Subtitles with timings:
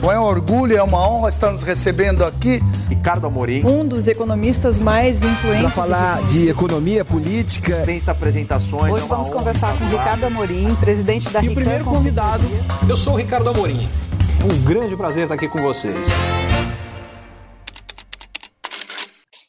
[0.00, 2.58] Bom, é um orgulho, é uma honra estar nos recebendo aqui.
[2.88, 3.62] Ricardo Amorim.
[3.66, 5.60] Um dos economistas mais influentes.
[5.60, 7.74] Para falar de economia política.
[7.74, 8.94] Dispensa apresentações.
[8.94, 12.44] Hoje é vamos conversar com Ricardo Amorim, presidente da E o primeiro convidado,
[12.88, 13.86] eu sou o Ricardo Amorim.
[14.42, 16.08] Um grande prazer estar aqui com vocês.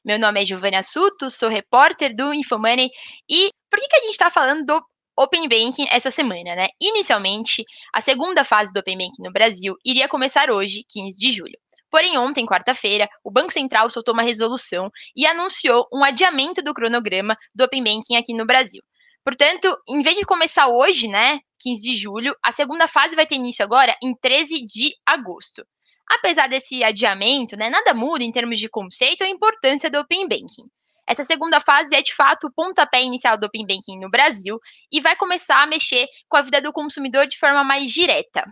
[0.04, 2.90] Meu nome é Giovanna Suto, sou repórter do Infomoney.
[3.30, 4.84] E por que, que a gente está falando do
[5.22, 6.68] Open Banking essa semana, né?
[6.82, 7.64] Inicialmente,
[7.94, 11.58] a segunda fase do Open Banking no Brasil iria começar hoje, 15 de julho.
[11.92, 17.36] Porém, ontem, quarta-feira, o Banco Central soltou uma resolução e anunciou um adiamento do cronograma
[17.54, 18.82] do Open Banking aqui no Brasil.
[19.24, 23.36] Portanto, em vez de começar hoje, né, 15 de julho, a segunda fase vai ter
[23.36, 25.64] início agora em 13 de agosto.
[26.10, 30.68] Apesar desse adiamento, né, nada muda em termos de conceito ou importância do Open Banking.
[31.08, 34.60] Essa segunda fase é de fato o pontapé inicial do Open Banking no Brasil
[34.92, 38.44] e vai começar a mexer com a vida do consumidor de forma mais direta.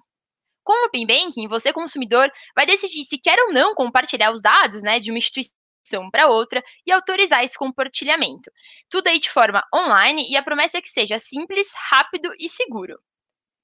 [0.64, 4.84] Com o Open Banking, você, consumidor, vai decidir se quer ou não compartilhar os dados
[4.84, 8.52] né, de uma instituição para outra e autorizar esse compartilhamento.
[8.90, 13.00] Tudo aí de forma online e a promessa é que seja simples, rápido e seguro.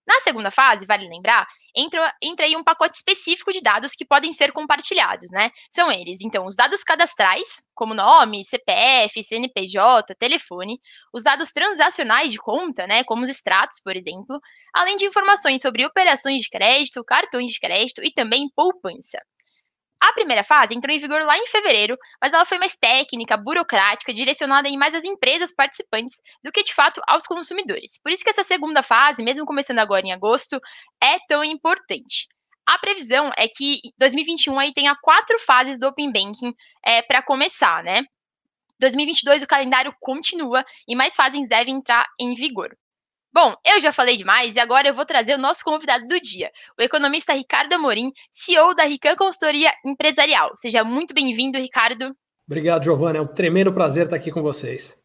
[0.08, 4.31] Na segunda fase, vale lembrar, entra, entra aí um pacote específico de dados que podem
[4.31, 5.50] ser compartilhados, né?
[5.72, 10.80] São eles, então, os dados cadastrais, como nome, CPF, CNPJ, telefone,
[11.14, 14.39] os dados transacionais de conta, né, como os extratos, por exemplo,
[14.73, 19.20] além de informações sobre operações de crédito, cartões de crédito e também poupança.
[20.06, 24.14] A primeira fase entrou em vigor lá em fevereiro, mas ela foi mais técnica, burocrática,
[24.14, 28.00] direcionada em mais às empresas participantes do que de fato aos consumidores.
[28.03, 30.61] Por isso que essa segunda fase, mesmo começando agora em agosto,
[31.02, 32.28] é tão importante.
[32.67, 36.53] A previsão é que 2021 aí tenha quatro fases do Open Banking
[36.86, 38.03] é, para começar, né?
[38.80, 42.78] 2022 o calendário continua e mais fases devem entrar em vigor.
[43.36, 46.50] Bom, eu já falei demais e agora eu vou trazer o nosso convidado do dia,
[46.80, 50.53] o economista Ricardo Amorim, CEO da Rican Consultoria Empresarial.
[50.55, 52.16] Seja muito bem-vindo, Ricardo.
[52.47, 53.17] Obrigado, Giovana.
[53.17, 54.97] É um tremendo prazer estar aqui com vocês.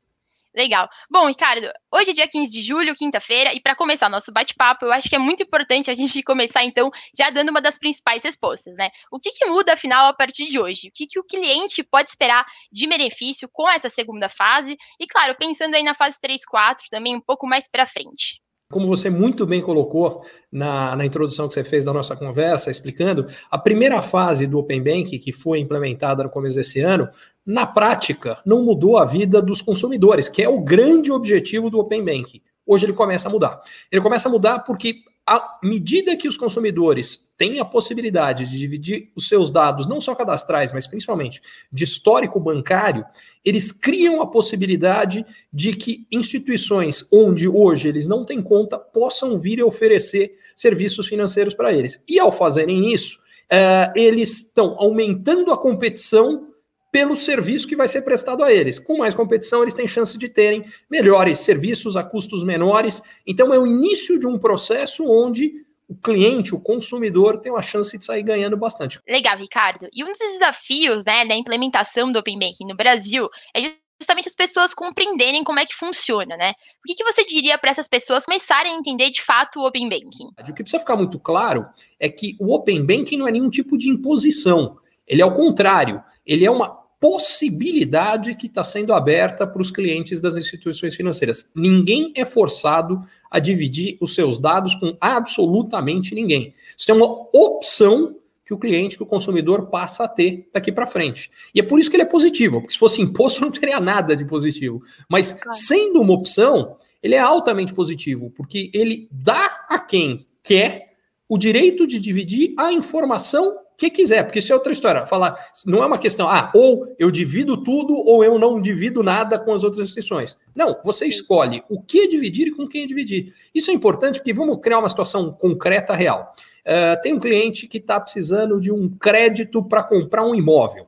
[0.54, 0.88] Legal.
[1.08, 4.92] Bom, Ricardo, hoje é dia 15 de julho, quinta-feira, e para começar nosso bate-papo, eu
[4.92, 8.74] acho que é muito importante a gente começar, então, já dando uma das principais respostas,
[8.74, 8.90] né?
[9.12, 10.88] O que, que muda, afinal, a partir de hoje?
[10.88, 14.76] O que, que o cliente pode esperar de benefício com essa segunda fase?
[14.98, 18.40] E, claro, pensando aí na fase 3, 4, também um pouco mais para frente.
[18.70, 23.26] Como você muito bem colocou na, na, introdução que você fez da nossa conversa, explicando,
[23.50, 27.08] a primeira fase do Open Bank, que foi implementada no começo desse ano,
[27.44, 32.04] na prática, não mudou a vida dos consumidores, que é o grande objetivo do Open
[32.04, 32.40] Bank.
[32.64, 33.60] Hoje ele começa a mudar.
[33.90, 39.10] Ele começa a mudar porque, à medida que os consumidores têm a possibilidade de dividir
[39.16, 41.40] os seus dados, não só cadastrais, mas principalmente
[41.72, 43.02] de histórico bancário,
[43.42, 49.58] eles criam a possibilidade de que instituições onde hoje eles não têm conta possam vir
[49.62, 51.98] a oferecer serviços financeiros para eles.
[52.06, 53.18] E ao fazerem isso,
[53.50, 56.46] uh, eles estão aumentando a competição
[56.92, 58.78] pelo serviço que vai ser prestado a eles.
[58.78, 63.02] Com mais competição, eles têm chance de terem melhores serviços a custos menores.
[63.26, 67.98] Então, é o início de um processo onde o cliente, o consumidor, tem uma chance
[67.98, 69.00] de sair ganhando bastante.
[69.08, 69.88] Legal, Ricardo.
[69.92, 74.36] E um dos desafios né, da implementação do Open Banking no Brasil é justamente as
[74.36, 76.52] pessoas compreenderem como é que funciona, né?
[76.52, 79.88] O que, que você diria para essas pessoas começarem a entender de fato o Open
[79.88, 80.28] Banking?
[80.38, 81.66] O que precisa ficar muito claro
[81.98, 84.78] é que o Open Banking não é nenhum tipo de imposição.
[85.08, 86.00] Ele é o contrário.
[86.24, 86.68] Ele é uma
[87.00, 91.50] possibilidade que está sendo aberta para os clientes das instituições financeiras.
[91.56, 96.54] Ninguém é forçado a dividir os seus dados com absolutamente ninguém.
[96.76, 100.84] Isso é uma opção que o cliente, que o consumidor passa a ter daqui para
[100.84, 101.30] frente.
[101.54, 104.16] E é por isso que ele é positivo, porque se fosse imposto não teria nada
[104.16, 104.82] de positivo.
[105.08, 110.94] Mas sendo uma opção, ele é altamente positivo, porque ele dá a quem quer
[111.28, 115.06] o direito de dividir a informação que quiser, porque isso é outra história.
[115.06, 119.38] Falar, não é uma questão, ah, ou eu divido tudo ou eu não divido nada
[119.38, 120.36] com as outras instituições.
[120.54, 123.32] Não, você escolhe o que dividir e com quem dividir.
[123.54, 126.34] Isso é importante porque vamos criar uma situação concreta, real.
[126.60, 130.86] Uh, tem um cliente que está precisando de um crédito para comprar um imóvel.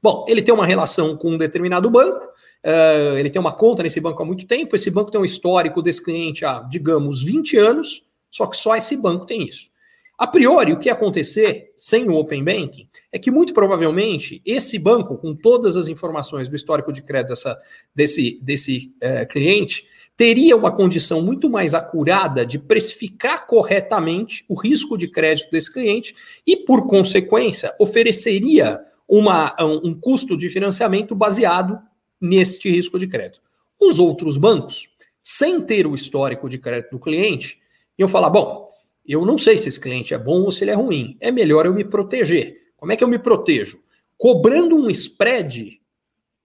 [0.00, 4.00] Bom, ele tem uma relação com um determinado banco, uh, ele tem uma conta nesse
[4.00, 8.04] banco há muito tempo, esse banco tem um histórico desse cliente há, digamos, 20 anos,
[8.30, 9.74] só que só esse banco tem isso.
[10.18, 14.78] A priori, o que ia acontecer sem o Open Banking é que, muito provavelmente, esse
[14.78, 17.58] banco, com todas as informações do histórico de crédito dessa,
[17.94, 19.86] desse, desse é, cliente,
[20.16, 26.16] teria uma condição muito mais acurada de precificar corretamente o risco de crédito desse cliente
[26.46, 31.78] e, por consequência, ofereceria uma, um, custo de financiamento baseado
[32.18, 33.42] neste risco de crédito.
[33.78, 34.88] Os outros bancos,
[35.22, 37.58] sem ter o histórico de crédito do cliente,
[37.98, 38.65] iam falar: bom,
[39.12, 41.16] eu não sei se esse cliente é bom ou se ele é ruim.
[41.20, 42.56] É melhor eu me proteger.
[42.76, 43.80] Como é que eu me protejo?
[44.18, 45.80] Cobrando um spread,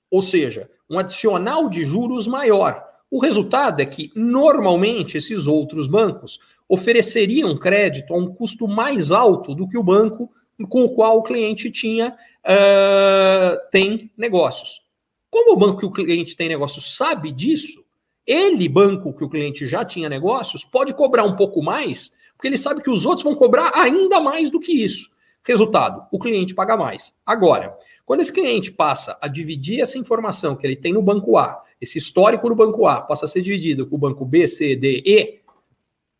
[0.10, 2.84] ou seja, um adicional de juros maior.
[3.10, 9.54] O resultado é que, normalmente, esses outros bancos ofereceriam crédito a um custo mais alto
[9.54, 10.32] do que o banco
[10.70, 12.16] com o qual o cliente tinha
[12.46, 14.82] uh, tem negócios.
[15.30, 17.84] Como o banco que o cliente tem negócios sabe disso,
[18.26, 22.12] ele, banco que o cliente já tinha negócios, pode cobrar um pouco mais,
[22.42, 25.12] porque ele sabe que os outros vão cobrar ainda mais do que isso.
[25.44, 27.14] Resultado: o cliente paga mais.
[27.24, 31.62] Agora, quando esse cliente passa a dividir essa informação que ele tem no banco A,
[31.80, 35.04] esse histórico no banco A, passa a ser dividido com o banco B, C, D,
[35.06, 35.40] E,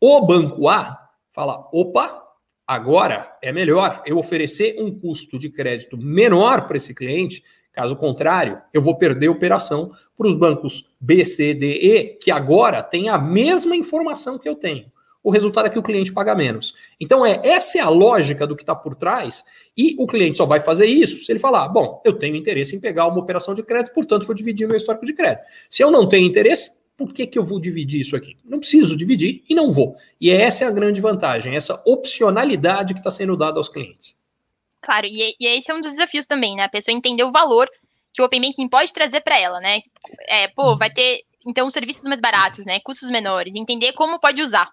[0.00, 0.96] o banco A
[1.32, 2.22] fala: opa,
[2.64, 7.42] agora é melhor eu oferecer um custo de crédito menor para esse cliente.
[7.72, 12.80] Caso contrário, eu vou perder operação para os bancos B, C, D, E, que agora
[12.80, 14.91] têm a mesma informação que eu tenho
[15.22, 16.74] o resultado é que o cliente paga menos.
[17.00, 19.44] Então, é essa é a lógica do que está por trás,
[19.76, 22.80] e o cliente só vai fazer isso se ele falar: bom, eu tenho interesse em
[22.80, 25.44] pegar uma operação de crédito, portanto, vou dividir meu histórico de crédito.
[25.70, 28.36] Se eu não tenho interesse, por que, que eu vou dividir isso aqui?
[28.44, 29.96] Não preciso dividir e não vou.
[30.20, 34.16] E essa é a grande vantagem, essa opcionalidade que está sendo dada aos clientes.
[34.80, 36.64] Claro, e, e esse é um dos desafios também, né?
[36.64, 37.68] A pessoa entender o valor
[38.12, 39.80] que o Open Banking pode trazer para ela, né?
[40.28, 42.78] É, pô, vai ter então serviços mais baratos, né?
[42.80, 44.70] Custos menores, entender como pode usar.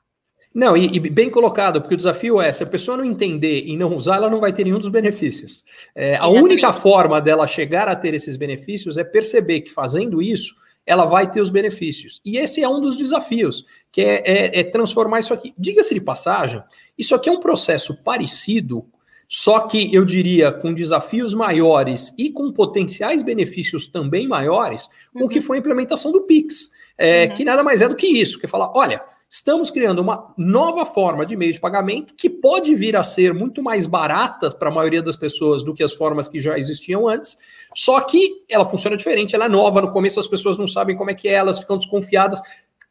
[0.53, 3.77] Não, e, e, bem colocado, porque o desafio é: se a pessoa não entender e
[3.77, 5.63] não usar, ela não vai ter nenhum dos benefícios.
[5.93, 10.55] É, a única forma dela chegar a ter esses benefícios é perceber que fazendo isso,
[10.85, 12.19] ela vai ter os benefícios.
[12.25, 15.53] E esse é um dos desafios, que é, é, é transformar isso aqui.
[15.55, 16.63] Diga-se de passagem,
[16.97, 18.83] isso aqui é um processo parecido,
[19.27, 25.29] só que eu diria com desafios maiores e com potenciais benefícios também maiores, com o
[25.29, 25.45] que uhum.
[25.45, 26.71] foi a implementação do Pix.
[26.97, 27.33] É, uhum.
[27.35, 28.99] Que nada mais é do que isso, que é falar, olha
[29.31, 33.61] Estamos criando uma nova forma de meio de pagamento que pode vir a ser muito
[33.61, 37.37] mais barata para a maioria das pessoas do que as formas que já existiam antes,
[37.75, 39.81] só que ela funciona diferente, ela é nova.
[39.81, 42.41] No começo as pessoas não sabem como é que é, elas ficam desconfiadas.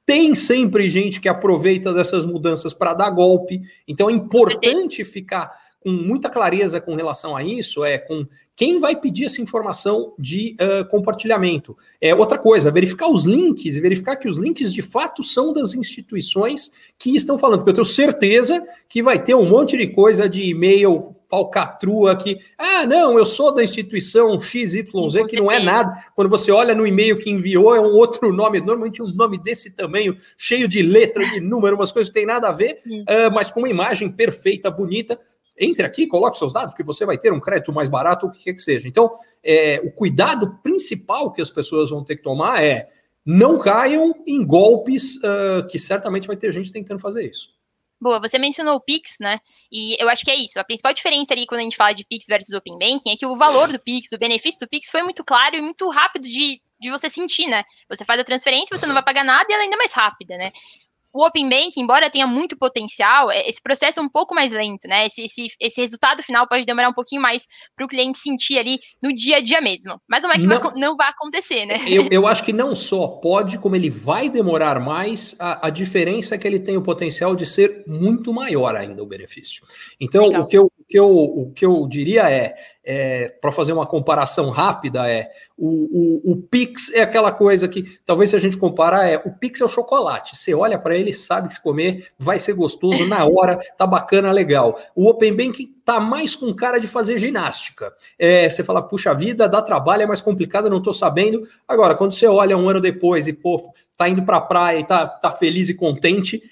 [0.07, 5.51] Tem sempre gente que aproveita dessas mudanças para dar golpe, então é importante ficar
[5.81, 8.27] com muita clareza com relação a isso, é com
[8.59, 11.77] quem vai pedir essa informação de uh, compartilhamento.
[12.01, 15.75] É outra coisa, verificar os links e verificar que os links de fato são das
[15.75, 20.29] instituições que estão falando, porque eu tenho certeza que vai ter um monte de coisa
[20.29, 24.87] de e-mail falcatrua que, ah, não, eu sou da instituição XYZ,
[25.29, 25.93] que não é nada.
[26.17, 29.71] Quando você olha no e-mail que enviou, é um outro nome, normalmente um nome desse
[29.71, 33.53] tamanho, cheio de letra, de número, umas coisas que tem nada a ver, uh, mas
[33.53, 35.17] com uma imagem perfeita, bonita
[35.59, 38.45] entre aqui, coloque seus dados, que você vai ter um crédito mais barato, o que
[38.45, 38.89] quer que seja.
[38.89, 42.89] Então, é, o cuidado principal que as pessoas vão ter que tomar é
[43.25, 47.51] não caiam em golpes, uh, que certamente vai ter gente tentando fazer isso.
[48.01, 49.41] Boa, você mencionou o Pix, né?
[49.71, 50.59] E eu acho que é isso.
[50.59, 53.27] A principal diferença ali quando a gente fala de Pix versus Open Banking é que
[53.27, 56.63] o valor do Pix, o benefício do Pix foi muito claro e muito rápido de,
[56.81, 57.65] de você sentir, né?
[57.89, 60.37] Você faz a transferência, você não vai pagar nada e ela é ainda mais rápida,
[60.39, 60.53] né?
[61.13, 64.87] O Open Banking, embora tenha muito potencial, é, esse processo é um pouco mais lento,
[64.87, 65.07] né?
[65.07, 67.47] Esse, esse, esse resultado final pode demorar um pouquinho mais
[67.77, 70.01] para o cliente sentir ali no dia a dia mesmo.
[70.09, 71.79] Mas não é que não, vai, não vai acontecer, né?
[71.87, 76.35] Eu, eu acho que não só pode, como ele vai demorar mais, a, a diferença
[76.35, 79.65] é que ele tem o potencial de ser muito maior ainda o benefício.
[80.01, 82.57] Então, o que, eu, que eu, o que eu diria é
[82.91, 85.29] é, para fazer uma comparação rápida, é
[85.59, 89.31] o, o, o, Pix é aquela coisa que, talvez se a gente comparar, é o
[89.31, 90.35] Pix é o chocolate.
[90.35, 94.33] Você olha para ele, sabe que se comer, vai ser gostoso na hora, tá bacana,
[94.33, 94.81] legal.
[94.97, 97.93] O Open Banking tá mais com cara de fazer ginástica.
[98.19, 101.43] É, você fala, puxa vida, dá trabalho, é mais complicado, não tô sabendo.
[101.69, 104.85] Agora, quando você olha um ano depois e, pô, tá indo para a praia e
[104.85, 106.43] tá, tá feliz e contente,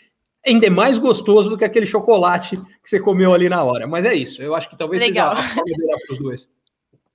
[0.46, 3.86] ainda é mais gostoso do que aquele chocolate que você comeu ali na hora.
[3.86, 5.34] Mas é isso, eu acho que talvez Legal.
[5.36, 6.48] seja para os dois.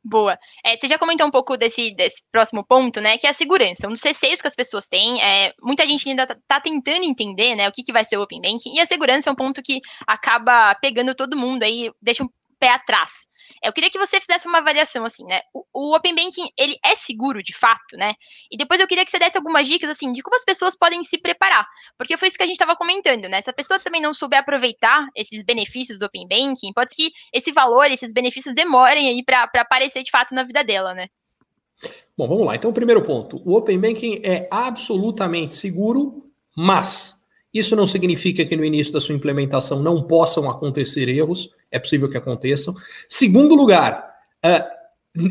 [0.04, 0.38] Boa.
[0.66, 3.20] É, você já comentou um pouco desse, desse próximo ponto, né?
[3.20, 3.88] Que é a segurança.
[3.88, 5.22] Um dos receios que as pessoas têm.
[5.22, 7.70] É, muita gente ainda está tá tentando entender, né?
[7.70, 8.74] O que, que vai ser o Open Banking.
[8.74, 12.30] E a segurança é um ponto que acaba pegando todo mundo aí, deixa um
[12.62, 13.28] pé atrás.
[13.64, 15.42] Eu queria que você fizesse uma avaliação assim, né?
[15.54, 18.14] O, o, Open Banking, ele é seguro de fato, né?
[18.52, 21.04] E depois eu queria que você desse algumas dicas assim de como as pessoas podem
[21.04, 23.42] se preparar, porque foi isso que a gente estava comentando, né?
[23.42, 27.12] Se a pessoa também não souber aproveitar esses benefícios do Open Banking, pode ser que
[27.34, 31.08] esse valor, esses benefícios demorem aí para aparecer de fato na vida dela, né?
[32.16, 32.56] Bom, vamos lá.
[32.56, 37.21] Então, primeiro ponto: o Open Banking é absolutamente seguro, mas
[37.54, 42.10] isso não significa que no início da sua implementação não possam acontecer erros, é possível
[42.10, 42.74] que aconteçam.
[43.08, 44.16] Segundo lugar,
[44.46, 44.82] uh,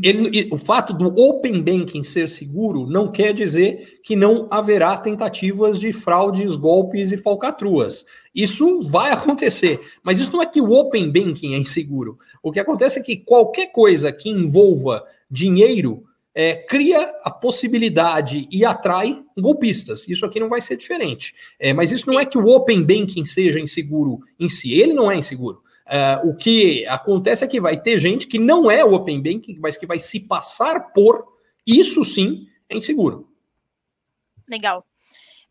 [0.03, 5.79] ele, o fato do Open Banking ser seguro não quer dizer que não haverá tentativas
[5.79, 8.05] de fraudes, golpes e falcatruas.
[8.35, 12.19] Isso vai acontecer, mas isso não é que o Open Banking é inseguro.
[12.43, 18.65] O que acontece é que qualquer coisa que envolva dinheiro é, cria a possibilidade e
[18.65, 20.09] atrai golpistas.
[20.09, 21.35] Isso aqui não vai ser diferente.
[21.59, 25.11] É, mas isso não é que o Open Banking seja inseguro em si, ele não
[25.11, 25.63] é inseguro.
[25.87, 29.59] Uh, o que acontece é que vai ter gente que não é o Open Banking,
[29.59, 31.27] mas que vai se passar por,
[31.67, 33.29] isso sim é inseguro.
[34.49, 34.87] Legal.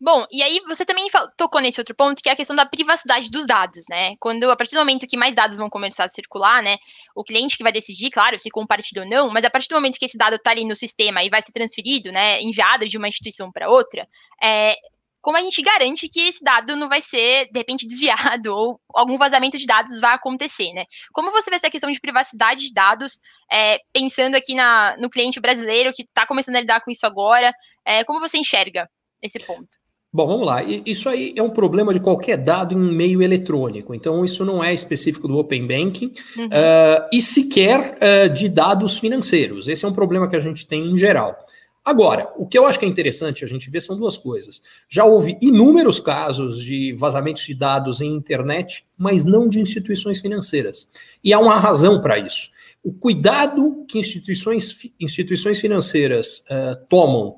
[0.02, 3.30] Bom, e aí você também tocou nesse outro ponto, que é a questão da privacidade
[3.30, 4.16] dos dados, né?
[4.18, 6.78] Quando, a partir do momento que mais dados vão começar a circular, né?
[7.14, 9.98] O cliente que vai decidir, claro, se compartilha ou não, mas a partir do momento
[9.98, 12.40] que esse dado está ali no sistema e vai ser transferido, né?
[12.40, 14.08] Enviado de uma instituição para outra,
[14.42, 14.74] é,
[15.20, 19.18] como a gente garante que esse dado não vai ser, de repente, desviado ou algum
[19.18, 20.86] vazamento de dados vai acontecer, né?
[21.12, 23.20] Como você vê essa questão de privacidade de dados,
[23.52, 27.52] é, pensando aqui na, no cliente brasileiro que está começando a lidar com isso agora,
[27.84, 28.88] é, como você enxerga
[29.20, 29.79] esse ponto?
[30.12, 30.60] Bom, vamos lá.
[30.64, 33.94] Isso aí é um problema de qualquer dado em meio eletrônico.
[33.94, 36.46] Então, isso não é específico do Open Banking uhum.
[36.46, 39.68] uh, e sequer uh, de dados financeiros.
[39.68, 41.36] Esse é um problema que a gente tem em geral.
[41.84, 44.60] Agora, o que eu acho que é interessante a gente ver são duas coisas.
[44.88, 50.88] Já houve inúmeros casos de vazamentos de dados em internet, mas não de instituições financeiras.
[51.22, 52.50] E há uma razão para isso.
[52.82, 57.36] O cuidado que instituições, instituições financeiras uh, tomam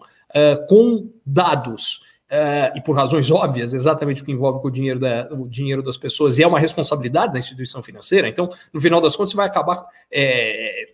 [0.67, 2.00] com dados,
[2.33, 5.83] uh, e por razões óbvias, exatamente o que envolve com o dinheiro, da, o dinheiro
[5.83, 9.37] das pessoas, e é uma responsabilidade da instituição financeira, então, no final das contas, você
[9.37, 10.89] vai acabar, é,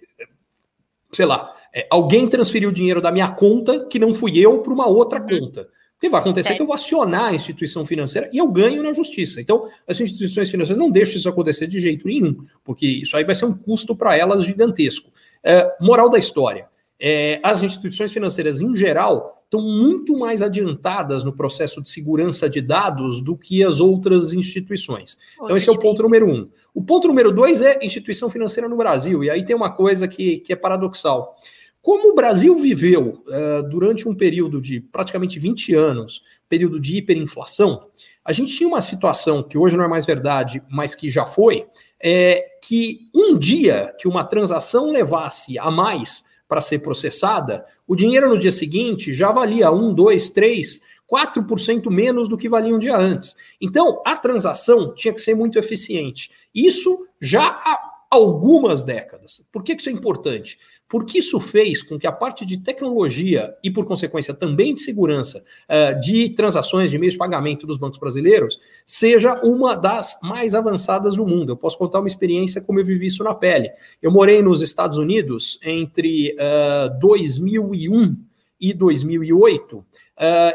[1.12, 4.88] sei lá, é, alguém transferiu dinheiro da minha conta que não fui eu para uma
[4.88, 5.68] outra conta.
[5.97, 8.85] O que vai acontecer é que eu vou acionar a instituição financeira e eu ganho
[8.85, 9.40] na justiça.
[9.40, 13.35] Então, as instituições financeiras não deixam isso acontecer de jeito nenhum, porque isso aí vai
[13.35, 15.11] ser um custo para elas gigantesco.
[15.42, 16.68] É, moral da história:
[17.00, 22.60] é, as instituições financeiras, em geral, estão muito mais adiantadas no processo de segurança de
[22.60, 25.16] dados do que as outras instituições.
[25.42, 26.48] Então, esse é o ponto número um.
[26.74, 29.24] O ponto número dois é instituição financeira no Brasil.
[29.24, 31.34] E aí tem uma coisa que, que é paradoxal.
[31.80, 37.86] Como o Brasil viveu uh, durante um período de praticamente 20 anos, período de hiperinflação,
[38.22, 41.66] a gente tinha uma situação que hoje não é mais verdade, mas que já foi,
[41.98, 48.28] é que um dia que uma transação levasse a mais para ser processada, o dinheiro
[48.28, 52.96] no dia seguinte já valia 1, 2, 3, 4% menos do que valia um dia
[52.96, 53.36] antes.
[53.60, 56.30] Então, a transação tinha que ser muito eficiente.
[56.54, 57.78] Isso já há
[58.10, 59.46] algumas décadas.
[59.52, 60.58] Por que isso é importante?
[60.88, 65.45] Porque isso fez com que a parte de tecnologia e, por consequência, também de segurança
[65.68, 71.16] uh, de transações de meios de pagamento dos bancos brasileiros seja uma das mais avançadas
[71.16, 71.52] do mundo.
[71.52, 73.71] Eu posso contar uma experiência como eu vivi isso na pele.
[74.00, 78.16] Eu morei nos Estados Unidos entre uh, ah, 2001
[78.61, 79.85] e 2008, uh,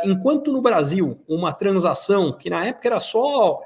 [0.03, 3.61] enquanto no Brasil uma transação que na época era só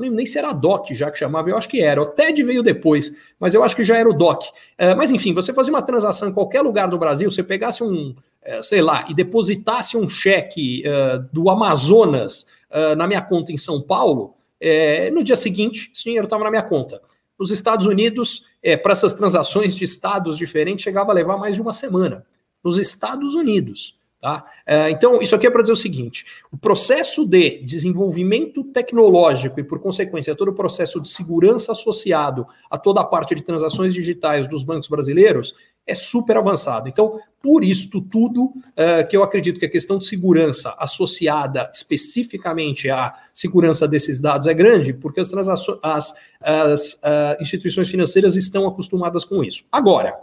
[0.00, 2.00] não lembro nem se era DOC já que chamava, eu acho que era.
[2.00, 4.48] O TED veio depois, mas eu acho que já era o DOC.
[4.48, 8.10] Uh, mas enfim, você fazia uma transação em qualquer lugar do Brasil, você pegasse um,
[8.10, 12.46] uh, sei lá, e depositasse um cheque uh, do Amazonas
[12.96, 14.36] na minha conta em São Paulo,
[15.12, 17.02] no dia seguinte, esse dinheiro estava na minha conta.
[17.36, 18.44] Nos Estados Unidos,
[18.80, 22.24] para essas transações de estados diferentes, chegava a levar mais de uma semana.
[22.62, 23.98] Nos Estados Unidos.
[24.20, 24.44] Tá?
[24.66, 29.64] É, então, isso aqui é para dizer o seguinte: o processo de desenvolvimento tecnológico e,
[29.64, 34.46] por consequência, todo o processo de segurança associado a toda a parte de transações digitais
[34.46, 35.54] dos bancos brasileiros
[35.86, 36.86] é super avançado.
[36.86, 42.90] Então, por isto tudo, uh, que eu acredito que a questão de segurança associada especificamente
[42.90, 45.32] à segurança desses dados é grande, porque as,
[45.82, 49.64] as, as uh, instituições financeiras estão acostumadas com isso.
[49.72, 50.14] Agora.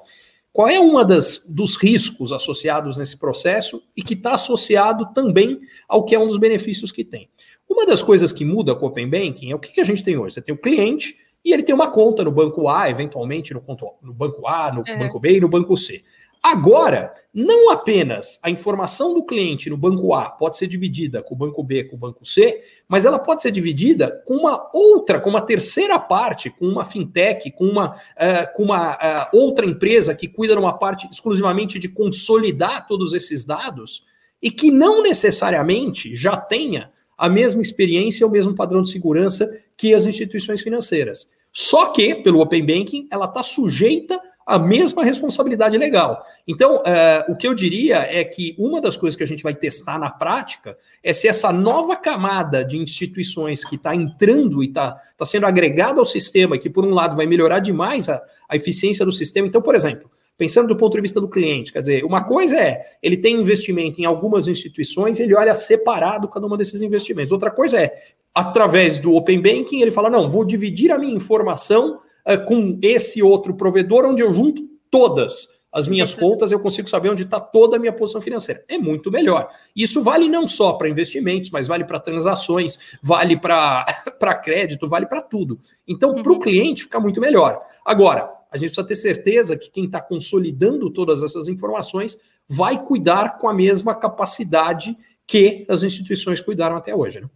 [0.58, 6.04] Qual é uma das dos riscos associados nesse processo e que está associado também ao
[6.04, 7.30] que é um dos benefícios que tem?
[7.70, 10.04] Uma das coisas que muda com o Open Banking é o que, que a gente
[10.04, 10.34] tem hoje.
[10.34, 13.64] Você tem o cliente e ele tem uma conta no banco A, eventualmente no,
[14.02, 14.98] no banco A, no é.
[14.98, 16.04] banco B e no banco C.
[16.50, 21.38] Agora, não apenas a informação do cliente no banco A pode ser dividida com o
[21.38, 25.30] banco B, com o banco C, mas ela pode ser dividida com uma outra, com
[25.30, 30.26] uma terceira parte, com uma fintech, com uma, uh, com uma uh, outra empresa que
[30.26, 34.06] cuida de uma parte exclusivamente de consolidar todos esses dados
[34.42, 39.54] e que não necessariamente já tenha a mesma experiência ou o mesmo padrão de segurança
[39.76, 41.28] que as instituições financeiras.
[41.52, 46.24] Só que, pelo Open Banking, ela está sujeita a mesma responsabilidade legal.
[46.48, 49.54] Então, uh, o que eu diria é que uma das coisas que a gente vai
[49.54, 54.98] testar na prática é se essa nova camada de instituições que está entrando e está
[55.18, 59.06] tá sendo agregada ao sistema, que por um lado vai melhorar demais a, a eficiência
[59.06, 59.46] do sistema.
[59.46, 61.74] Então, por exemplo, pensando do ponto de vista do cliente.
[61.74, 66.30] Quer dizer, uma coisa é ele tem investimento em algumas instituições e ele olha separado
[66.30, 67.34] cada uma desses investimentos.
[67.34, 67.92] Outra coisa é,
[68.34, 73.22] através do Open Banking, ele fala: não, vou dividir a minha informação uh, com esse
[73.22, 77.76] outro provedor, onde eu junto todas as minhas contas, eu consigo saber onde está toda
[77.76, 78.64] a minha posição financeira.
[78.68, 79.50] É muito melhor.
[79.76, 83.86] Isso vale não só para investimentos, mas vale para transações, vale para
[84.44, 85.60] crédito, vale para tudo.
[85.88, 86.24] Então, uhum.
[86.24, 87.62] para o cliente, fica muito melhor.
[87.86, 92.18] Agora, a gente precisa ter certeza que quem está consolidando todas essas informações
[92.48, 97.20] vai cuidar com a mesma capacidade que as instituições cuidaram até hoje.
[97.20, 97.30] Né?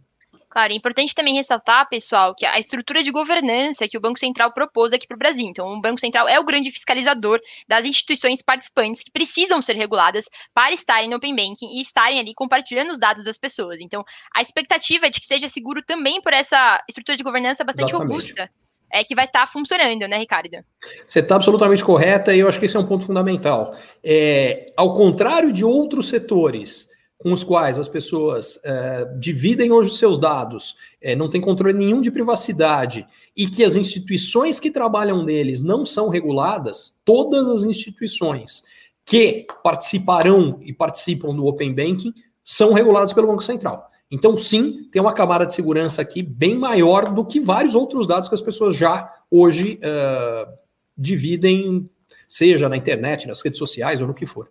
[0.52, 4.52] Claro, é importante também ressaltar, pessoal, que a estrutura de governança que o Banco Central
[4.52, 5.46] propôs aqui para o Brasil.
[5.46, 10.26] Então, o Banco Central é o grande fiscalizador das instituições participantes que precisam ser reguladas
[10.52, 13.80] para estarem no Open Banking e estarem ali compartilhando os dados das pessoas.
[13.80, 14.04] Então,
[14.36, 18.14] a expectativa é de que seja seguro também por essa estrutura de governança bastante Exatamente.
[18.14, 18.50] robusta
[18.92, 20.50] é que vai estar tá funcionando, né, Ricardo?
[21.06, 23.74] Você está absolutamente correta e eu acho que esse é um ponto fundamental.
[24.04, 26.91] É, ao contrário de outros setores
[27.22, 31.72] com os quais as pessoas é, dividem hoje os seus dados, é, não tem controle
[31.72, 37.62] nenhum de privacidade e que as instituições que trabalham neles não são reguladas, todas as
[37.62, 38.64] instituições
[39.04, 42.12] que participarão e participam do Open Banking
[42.42, 43.88] são reguladas pelo Banco Central.
[44.10, 48.28] Então, sim, tem uma camada de segurança aqui bem maior do que vários outros dados
[48.28, 50.52] que as pessoas já hoje uh,
[50.98, 51.88] dividem,
[52.26, 54.50] seja na internet, nas redes sociais ou no que for.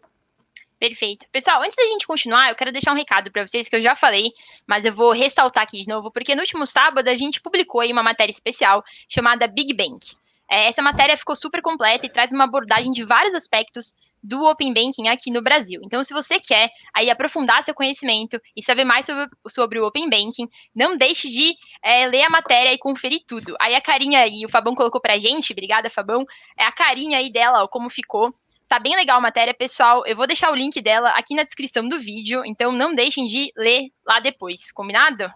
[0.81, 1.27] Perfeito.
[1.31, 3.95] Pessoal, antes da gente continuar, eu quero deixar um recado para vocês que eu já
[3.95, 4.31] falei,
[4.65, 7.91] mas eu vou ressaltar aqui de novo, porque no último sábado a gente publicou aí
[7.91, 10.15] uma matéria especial chamada Big Bank.
[10.49, 14.73] É, essa matéria ficou super completa e traz uma abordagem de vários aspectos do Open
[14.73, 15.81] Banking aqui no Brasil.
[15.85, 20.09] Então, se você quer aí aprofundar seu conhecimento e saber mais sobre, sobre o Open
[20.09, 23.55] Banking, não deixe de é, ler a matéria e conferir tudo.
[23.61, 26.25] Aí a carinha aí, o Fabão colocou pra gente, obrigada, Fabão,
[26.57, 28.33] é a carinha aí dela, ó, como ficou.
[28.71, 30.01] Tá bem legal a matéria, pessoal.
[30.07, 33.51] Eu vou deixar o link dela aqui na descrição do vídeo, então não deixem de
[33.57, 35.29] ler lá depois, combinado?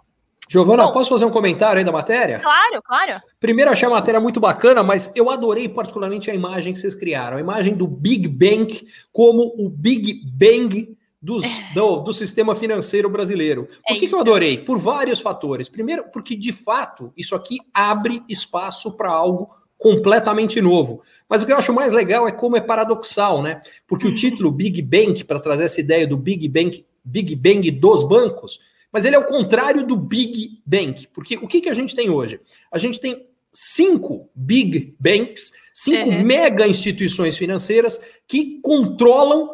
[0.47, 2.39] Giovana, Bom, posso fazer um comentário aí da matéria?
[2.39, 3.21] Claro, claro.
[3.37, 7.35] Primeiro, achei a matéria muito bacana, mas eu adorei particularmente a imagem que vocês criaram,
[7.35, 11.43] a imagem do Big Bang como o Big Bang dos,
[11.75, 13.65] do, do, sistema financeiro brasileiro.
[13.85, 14.59] Por é que, que, eu adorei?
[14.59, 15.67] Por vários fatores.
[15.67, 21.01] Primeiro, porque de fato isso aqui abre espaço para algo completamente novo.
[21.27, 23.61] Mas o que eu acho mais legal é como é paradoxal, né?
[23.87, 24.15] Porque o uhum.
[24.15, 28.59] título Big Bang, para trazer essa ideia do Big Bang, Big Bang dos bancos,
[28.91, 31.07] mas ele é o contrário do Big Bang.
[31.13, 32.39] Porque o que, que a gente tem hoje?
[32.71, 36.23] A gente tem cinco Big Banks, cinco uhum.
[36.23, 39.49] mega instituições financeiras que controlam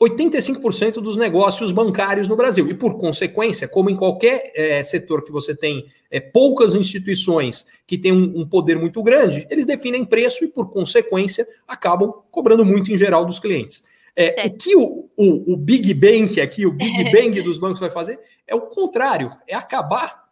[0.00, 2.68] 85% dos negócios bancários no Brasil.
[2.70, 7.98] E, por consequência, como em qualquer é, setor que você tem é, poucas instituições que
[7.98, 12.92] têm um, um, poder muito grande, eles definem preço e, por consequência, acabam cobrando muito
[12.92, 13.82] em geral dos clientes.
[14.14, 17.90] É, o que o, o, o, Big Bang aqui, o Big Bang dos bancos vai
[17.90, 20.24] fazer é o contrário, é acabar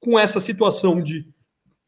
[0.00, 1.26] com essa situação de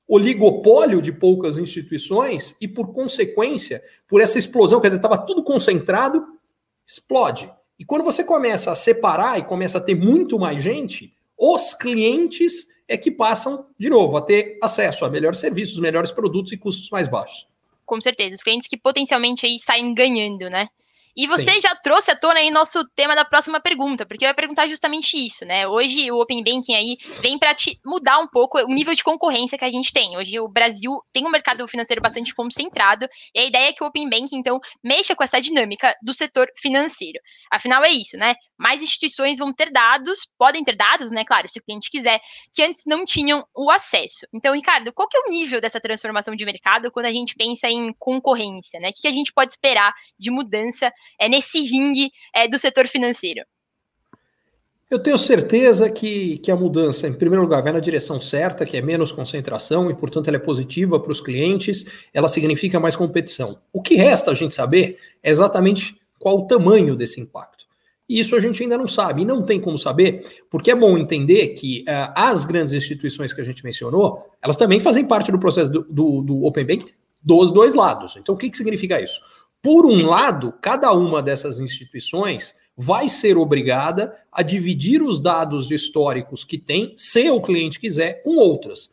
[0.09, 6.25] oligopólio de poucas instituições e, por consequência, por essa explosão, quer dizer, estava tudo concentrado
[6.87, 7.51] explode.
[7.79, 12.69] E quando você começa a separar e começa a ter muito mais gente, os clientes
[12.89, 16.89] é que passam, de novo, a ter acesso a melhores serviços, melhores produtos e custos
[16.91, 17.47] mais baixos.
[17.85, 20.69] Com certeza, os clientes que potencialmente aí saem ganhando, né?
[21.17, 21.61] E você Sim.
[21.63, 25.17] já trouxe à tona aí nosso tema da próxima pergunta, porque eu ia perguntar justamente
[25.17, 25.67] isso, né?
[25.67, 29.65] Hoje o Open Banking aí vem para mudar um pouco o nível de concorrência que
[29.65, 30.17] a gente tem.
[30.17, 33.87] Hoje o Brasil tem um mercado financeiro bastante concentrado, e a ideia é que o
[33.87, 37.19] Open Banking, então, mexa com essa dinâmica do setor financeiro.
[37.51, 38.35] Afinal, é isso, né?
[38.59, 41.25] Mais instituições vão ter dados, podem ter dados, né?
[41.25, 42.21] Claro, se o cliente quiser,
[42.53, 44.27] que antes não tinham o acesso.
[44.33, 47.69] Então, Ricardo, qual que é o nível dessa transformação de mercado quando a gente pensa
[47.69, 48.89] em concorrência, né?
[48.89, 53.43] O que a gente pode esperar de mudança é, nesse ringue é, do setor financeiro?
[54.89, 58.77] Eu tenho certeza que, que a mudança, em primeiro lugar, vai na direção certa, que
[58.77, 63.59] é menos concentração e, portanto, ela é positiva para os clientes, ela significa mais competição.
[63.73, 67.56] O que resta a gente saber é exatamente qual o tamanho desse impacto.
[68.09, 70.97] E isso a gente ainda não sabe, e não tem como saber, porque é bom
[70.97, 75.39] entender que uh, as grandes instituições que a gente mencionou, elas também fazem parte do
[75.39, 78.17] processo do, do, do Open Bank dos dois lados.
[78.17, 79.21] Então, o que, que significa isso?
[79.61, 86.45] Por um lado, cada uma dessas instituições vai ser obrigada a dividir os dados históricos
[86.45, 88.93] que tem, se o cliente quiser, com outras.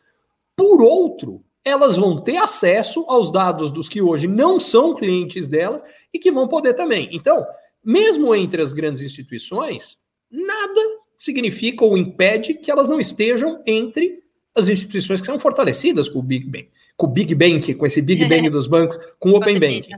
[0.55, 5.83] Por outro, elas vão ter acesso aos dados dos que hoje não são clientes delas
[6.13, 7.09] e que vão poder também.
[7.11, 7.45] Então,
[7.83, 9.97] mesmo entre as grandes instituições,
[10.31, 10.81] nada
[11.17, 14.23] significa ou impede que elas não estejam entre
[14.55, 18.01] as instituições que são fortalecidas com o Big Bang, com o Big Bank, com esse
[18.01, 19.95] Big Bang dos bancos, com o Open Banking.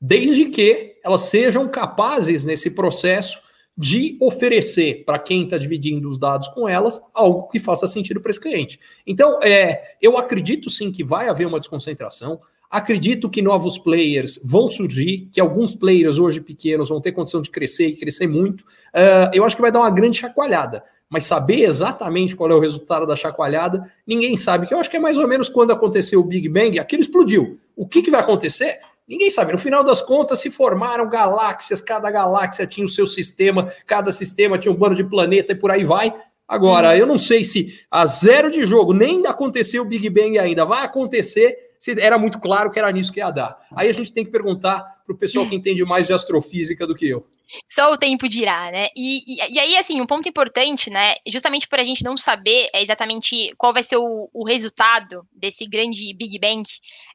[0.00, 3.40] desde que elas sejam capazes nesse processo
[3.76, 8.30] de oferecer para quem está dividindo os dados com elas algo que faça sentido para
[8.30, 8.80] esse cliente.
[9.06, 12.40] Então, é, eu acredito sim que vai haver uma desconcentração.
[12.70, 17.50] Acredito que novos players vão surgir, que alguns players hoje pequenos vão ter condição de
[17.50, 18.62] crescer e crescer muito.
[18.62, 20.82] Uh, eu acho que vai dar uma grande chacoalhada.
[21.08, 24.66] Mas saber exatamente qual é o resultado da chacoalhada, ninguém sabe.
[24.66, 27.58] Que eu acho que é mais ou menos quando aconteceu o Big Bang, aquilo explodiu.
[27.76, 28.80] O que, que vai acontecer?
[29.06, 29.52] Ninguém sabe.
[29.52, 34.58] No final das contas, se formaram galáxias, cada galáxia tinha o seu sistema, cada sistema
[34.58, 36.12] tinha um bando de planeta e por aí vai.
[36.48, 36.94] Agora, uhum.
[36.94, 40.84] eu não sei se a zero de jogo nem aconteceu o Big Bang ainda, vai
[40.84, 43.58] acontecer se era muito claro que era nisso que ia dar.
[43.74, 46.94] Aí a gente tem que perguntar para o pessoal que entende mais de astrofísica do
[46.94, 47.26] que eu.
[47.66, 48.88] Só o tempo dirá, né?
[48.96, 51.14] E, e, e, aí, assim, um ponto importante, né?
[51.26, 55.66] Justamente por a gente não saber é exatamente qual vai ser o, o resultado desse
[55.66, 56.64] grande Big Bang,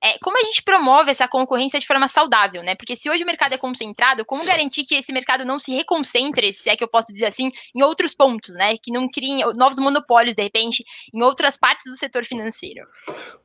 [0.04, 2.76] é, como a gente promove essa concorrência de forma saudável, né?
[2.76, 6.54] Porque se hoje o mercado é concentrado, como garantir que esse mercado não se reconcentre,
[6.54, 8.76] se é que eu posso dizer assim, em outros pontos, né?
[8.82, 12.86] Que não criem novos monopólios, de repente, em outras partes do setor financeiro?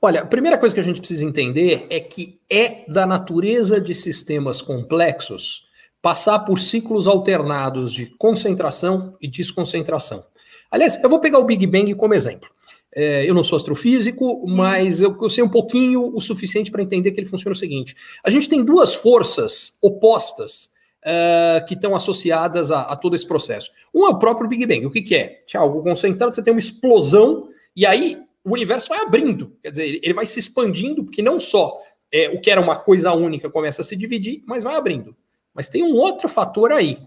[0.00, 3.94] Olha, a primeira coisa que a gente precisa entender é que é da natureza de
[3.94, 5.65] sistemas complexos
[6.06, 10.24] passar por ciclos alternados de concentração e desconcentração.
[10.70, 12.48] Aliás, eu vou pegar o Big Bang como exemplo.
[12.94, 17.10] É, eu não sou astrofísico, mas eu, eu sei um pouquinho o suficiente para entender
[17.10, 20.70] que ele funciona o seguinte: a gente tem duas forças opostas
[21.04, 23.72] uh, que estão associadas a, a, todo esse processo.
[23.92, 24.86] Um é o próprio Big Bang.
[24.86, 25.42] O que, que é?
[25.44, 29.56] Tinha algo concentrado, você tem uma explosão, e aí o universo vai abrindo.
[29.60, 31.80] Quer dizer, ele vai se expandindo, porque não só
[32.12, 35.16] é, o que era uma coisa única começa a se dividir, mas vai abrindo.
[35.56, 36.98] Mas tem um outro fator aí.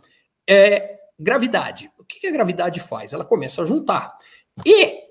[0.50, 1.92] É gravidade.
[2.00, 3.14] O que a gravidade faz?
[3.14, 4.18] Ela começa a juntar.
[4.66, 5.10] E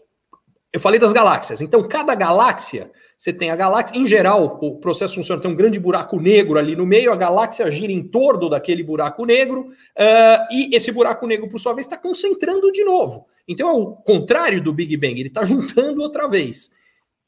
[0.73, 1.61] eu falei das galáxias.
[1.61, 5.79] Então, cada galáxia, você tem a galáxia, em geral, o processo funciona, tem um grande
[5.79, 10.75] buraco negro ali no meio, a galáxia gira em torno daquele buraco negro, uh, e
[10.75, 13.27] esse buraco negro, por sua vez, está concentrando de novo.
[13.47, 16.71] Então, é o contrário do Big Bang, ele está juntando outra vez.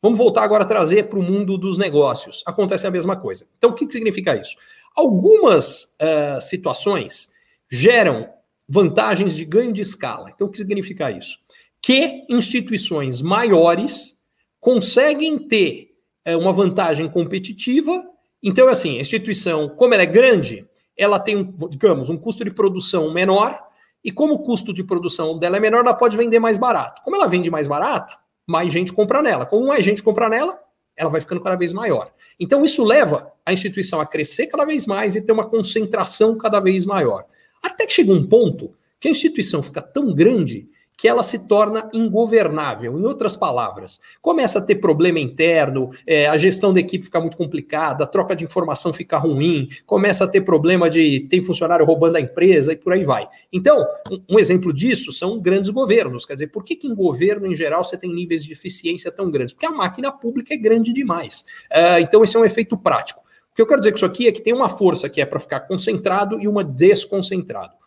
[0.03, 2.43] Vamos voltar agora a trazer para o mundo dos negócios.
[2.47, 3.47] Acontece a mesma coisa.
[3.59, 4.57] Então, o que, que significa isso?
[4.97, 7.31] Algumas uh, situações
[7.71, 8.29] geram
[8.69, 10.31] vantagens de ganho de escala.
[10.31, 11.39] Então, o que significa isso?
[11.81, 14.19] Que instituições maiores
[14.59, 15.95] conseguem ter
[16.29, 18.05] uh, uma vantagem competitiva.
[18.43, 22.45] Então, é assim, a instituição, como ela é grande, ela tem, um, digamos, um custo
[22.45, 23.59] de produção menor,
[24.05, 27.03] e como o custo de produção dela é menor, ela pode vender mais barato.
[27.03, 29.47] Como ela vende mais barato, mais gente compra nela.
[29.47, 30.59] Como mais gente compra nela,
[31.01, 32.13] ela vai ficando cada vez maior.
[32.39, 36.61] Então, isso leva a instituição a crescer cada vez mais e ter uma concentração cada
[36.61, 37.25] vez maior.
[37.63, 40.69] Até que chega um ponto que a instituição fica tão grande
[41.01, 42.99] que ela se torna ingovernável.
[42.99, 47.39] Em outras palavras, começa a ter problema interno, é, a gestão da equipe fica muito
[47.39, 52.17] complicada, a troca de informação fica ruim, começa a ter problema de tem funcionário roubando
[52.17, 53.27] a empresa e por aí vai.
[53.51, 56.27] Então, um, um exemplo disso são grandes governos.
[56.27, 59.31] Quer dizer, por que, que em governo, em geral, você tem níveis de eficiência tão
[59.31, 59.55] grandes?
[59.55, 61.47] Porque a máquina pública é grande demais.
[61.71, 63.23] Uh, então, esse é um efeito prático.
[63.53, 65.25] O que eu quero dizer com isso aqui é que tem uma força que é
[65.25, 67.81] para ficar concentrado e uma desconcentrado.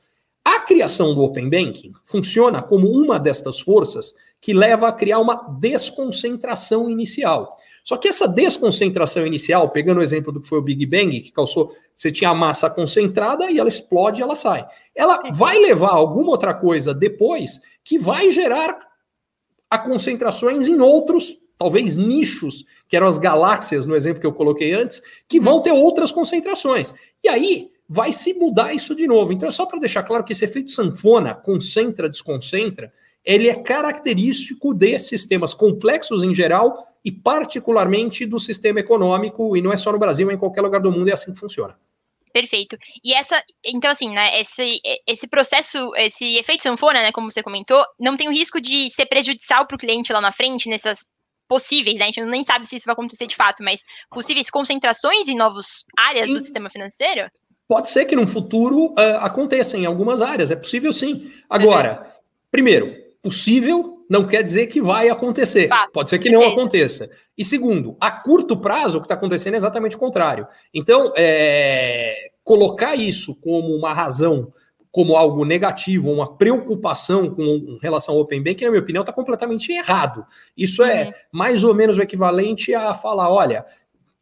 [0.64, 5.36] A criação do Open Banking funciona como uma destas forças que leva a criar uma
[5.60, 7.58] desconcentração inicial.
[7.84, 11.34] Só que essa desconcentração inicial, pegando o exemplo do que foi o Big Bang, que
[11.34, 14.66] causou, você tinha a massa concentrada e ela explode e ela sai.
[14.96, 18.74] Ela vai levar alguma outra coisa depois que vai gerar
[19.70, 24.72] a concentrações em outros, talvez nichos, que eram as galáxias, no exemplo que eu coloquei
[24.72, 26.94] antes, que vão ter outras concentrações.
[27.22, 29.34] E aí, vai se mudar isso de novo.
[29.34, 32.92] Então é só para deixar claro que esse efeito sanfona, concentra, desconcentra,
[33.24, 39.72] ele é característico de sistemas complexos em geral e particularmente do sistema econômico, e não
[39.72, 41.78] é só no Brasil, é em qualquer lugar do mundo, é assim que funciona.
[42.32, 42.78] Perfeito.
[43.04, 47.86] E essa, então assim, né, esse, esse processo, esse efeito sanfona, né, como você comentou,
[48.00, 51.06] não tem o risco de ser prejudicial para o cliente lá na frente, nessas
[51.48, 55.28] possíveis, né, a gente nem sabe se isso vai acontecer de fato, mas possíveis concentrações
[55.28, 57.30] em novas áreas do sistema financeiro?
[57.68, 61.32] Pode ser que no futuro uh, aconteça em algumas áreas, é possível sim.
[61.50, 62.14] Agora,
[62.52, 65.70] primeiro, possível não quer dizer que vai acontecer.
[65.94, 67.10] Pode ser que não aconteça.
[67.38, 70.46] E segundo, a curto prazo, o que está acontecendo é exatamente o contrário.
[70.74, 74.54] Então, é, colocar isso como uma razão,
[74.92, 79.72] como algo negativo, uma preocupação com relação ao Open Bank, na minha opinião, está completamente
[79.72, 80.26] errado.
[80.56, 81.12] Isso é uhum.
[81.32, 83.66] mais ou menos o equivalente a falar: olha,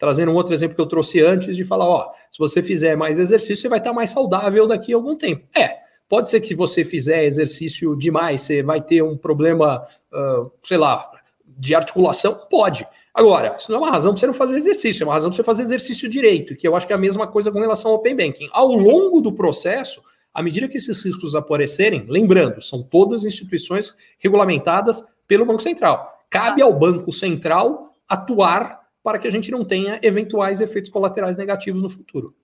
[0.01, 3.19] trazendo um outro exemplo que eu trouxe antes, de falar, ó, se você fizer mais
[3.19, 5.45] exercício, você vai estar mais saudável daqui a algum tempo.
[5.55, 5.75] É,
[6.09, 10.77] pode ser que se você fizer exercício demais, você vai ter um problema, uh, sei
[10.77, 11.07] lá,
[11.45, 12.47] de articulação?
[12.49, 12.87] Pode.
[13.13, 15.35] Agora, isso não é uma razão para você não fazer exercício, é uma razão para
[15.35, 17.97] você fazer exercício direito, que eu acho que é a mesma coisa com relação ao
[17.97, 18.49] Open Banking.
[18.51, 20.01] Ao longo do processo,
[20.33, 26.25] à medida que esses riscos aparecerem, lembrando, são todas instituições regulamentadas pelo Banco Central.
[26.27, 31.81] Cabe ao Banco Central atuar para que a gente não tenha eventuais efeitos colaterais negativos
[31.81, 32.35] no futuro.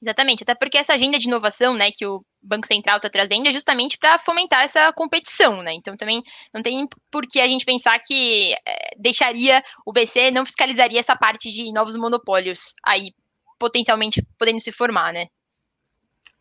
[0.00, 3.52] Exatamente, até porque essa agenda de inovação, né, que o Banco Central está trazendo é
[3.52, 5.72] justamente para fomentar essa competição, né?
[5.72, 10.44] Então também não tem por que a gente pensar que é, deixaria o BC não
[10.44, 13.12] fiscalizaria essa parte de novos monopólios aí
[13.58, 15.28] potencialmente podendo se formar, né?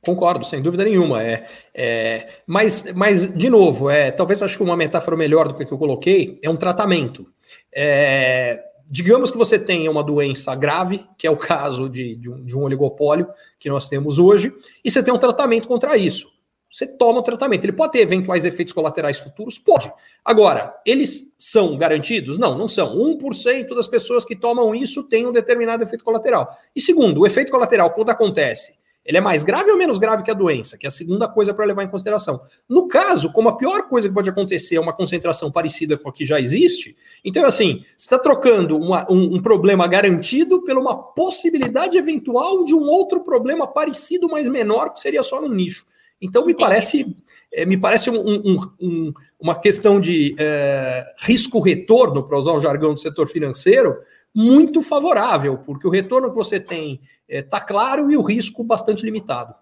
[0.01, 1.23] Concordo, sem dúvida nenhuma.
[1.23, 5.73] É, é, mas, mas, de novo, é, talvez acho que uma metáfora melhor do que
[5.73, 7.25] eu coloquei é um tratamento.
[7.73, 12.45] É, digamos que você tenha uma doença grave, que é o caso de, de, um,
[12.45, 13.27] de um oligopólio
[13.59, 16.33] que nós temos hoje, e você tem um tratamento contra isso.
[16.69, 17.63] Você toma o tratamento.
[17.63, 19.57] Ele pode ter eventuais efeitos colaterais futuros?
[19.57, 19.91] Pode.
[20.25, 22.37] Agora, eles são garantidos?
[22.37, 22.97] Não, não são.
[22.97, 26.49] 1% das pessoas que tomam isso têm um determinado efeito colateral.
[26.75, 30.31] E segundo, o efeito colateral, quando acontece, ele é mais grave ou menos grave que
[30.31, 30.77] a doença?
[30.77, 32.41] Que é a segunda coisa para levar em consideração.
[32.67, 36.13] No caso, como a pior coisa que pode acontecer é uma concentração parecida com a
[36.13, 40.97] que já existe, então, assim, você está trocando uma, um, um, problema garantido pela uma
[40.97, 45.85] possibilidade eventual de um outro problema parecido, mas menor, que seria só no nicho.
[46.19, 47.15] Então, me parece,
[47.53, 52.99] é, me parece um, um, uma questão de é, risco-retorno, para usar o jargão do
[52.99, 53.97] setor financeiro,
[54.35, 59.05] muito favorável, porque o retorno que você tem está é, claro e o risco bastante
[59.05, 59.55] limitado.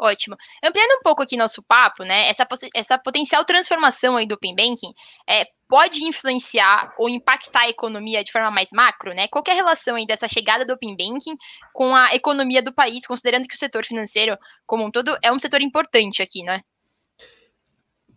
[0.00, 0.36] Ótimo.
[0.62, 2.28] Ampliando um pouco aqui nosso papo, né?
[2.28, 4.94] Essa, essa potencial transformação aí do Open Banking
[5.28, 9.26] é, pode influenciar ou impactar a economia de forma mais macro, né?
[9.26, 11.36] Qual é a relação aí dessa chegada do Open Banking
[11.74, 15.38] com a economia do país, considerando que o setor financeiro como um todo é um
[15.38, 16.60] setor importante aqui, né?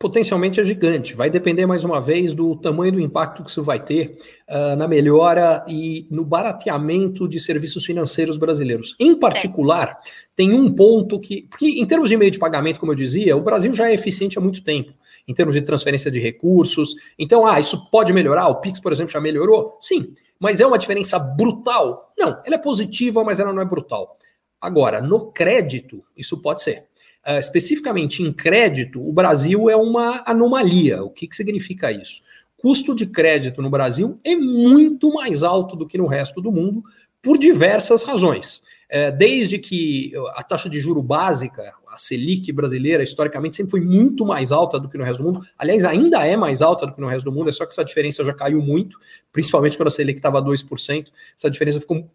[0.02, 1.14] Potencialmente é gigante.
[1.14, 4.18] Vai depender, mais uma vez, do tamanho do impacto que isso vai ter
[4.50, 8.96] uh, na melhora e no barateamento de serviços financeiros brasileiros.
[9.00, 10.10] Em particular, é.
[10.36, 11.44] tem um ponto que.
[11.44, 14.40] Porque, em termos de meio de pagamento, como eu dizia, o Brasil já é eficiente
[14.40, 14.92] há muito tempo.
[15.28, 16.96] Em termos de transferência de recursos.
[17.18, 18.48] Então, ah, isso pode melhorar?
[18.48, 19.78] O Pix, por exemplo, já melhorou?
[19.80, 20.16] Sim.
[20.40, 22.12] Mas é uma diferença brutal?
[22.18, 24.18] Não, ela é positiva, mas ela não é brutal.
[24.60, 26.86] Agora, no crédito, isso pode ser.
[27.28, 31.04] Uh, especificamente em crédito, o Brasil é uma anomalia.
[31.04, 32.24] O que, que significa isso?
[32.58, 36.84] Custo de crédito no Brasil é muito mais alto do que no resto do mundo,
[37.22, 38.64] por diversas razões.
[38.92, 44.26] Uh, desde que a taxa de juro básica, a Selic brasileira, historicamente, sempre foi muito
[44.26, 45.46] mais alta do que no resto do mundo.
[45.58, 47.84] Aliás, ainda é mais alta do que no resto do mundo, é só que essa
[47.84, 48.98] diferença já caiu muito,
[49.32, 51.08] principalmente quando a Selic estava 2%.
[51.38, 52.10] Essa diferença ficou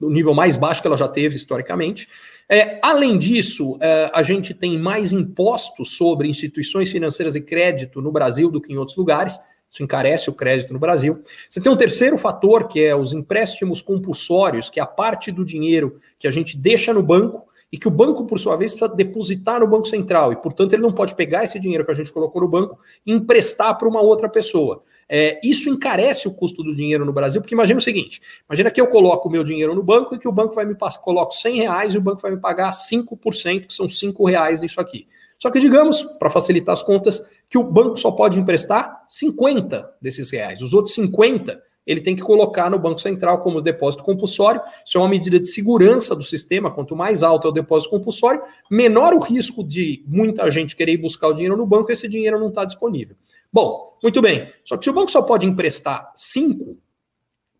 [0.00, 2.08] no nível mais baixo que ela já teve historicamente.
[2.52, 8.12] É, além disso, é, a gente tem mais impostos sobre instituições financeiras e crédito no
[8.12, 9.40] Brasil do que em outros lugares.
[9.70, 11.22] Isso encarece o crédito no Brasil.
[11.48, 15.46] Você tem um terceiro fator, que é os empréstimos compulsórios, que é a parte do
[15.46, 18.94] dinheiro que a gente deixa no banco e que o banco, por sua vez, precisa
[18.94, 20.30] depositar no Banco Central.
[20.30, 23.12] E, portanto, ele não pode pegar esse dinheiro que a gente colocou no banco e
[23.12, 24.82] emprestar para uma outra pessoa.
[25.08, 28.80] É, isso encarece o custo do dinheiro no Brasil, porque imagina o seguinte: imagina que
[28.80, 31.32] eu coloco o meu dinheiro no banco e que o banco vai me passar, coloco
[31.32, 35.06] 100 reais e o banco vai me pagar 5%, que são 5 reais nisso aqui.
[35.38, 40.30] Só que, digamos, para facilitar as contas, que o banco só pode emprestar 50 desses
[40.30, 40.60] reais.
[40.60, 44.60] Os outros 50 ele tem que colocar no Banco Central como depósito compulsório.
[44.84, 46.70] Isso é uma medida de segurança do sistema.
[46.70, 50.98] Quanto mais alto é o depósito compulsório, menor o risco de muita gente querer ir
[50.98, 53.16] buscar o dinheiro no banco e esse dinheiro não está disponível.
[53.52, 54.50] Bom, muito bem.
[54.64, 56.76] Só que se o banco só pode emprestar 5,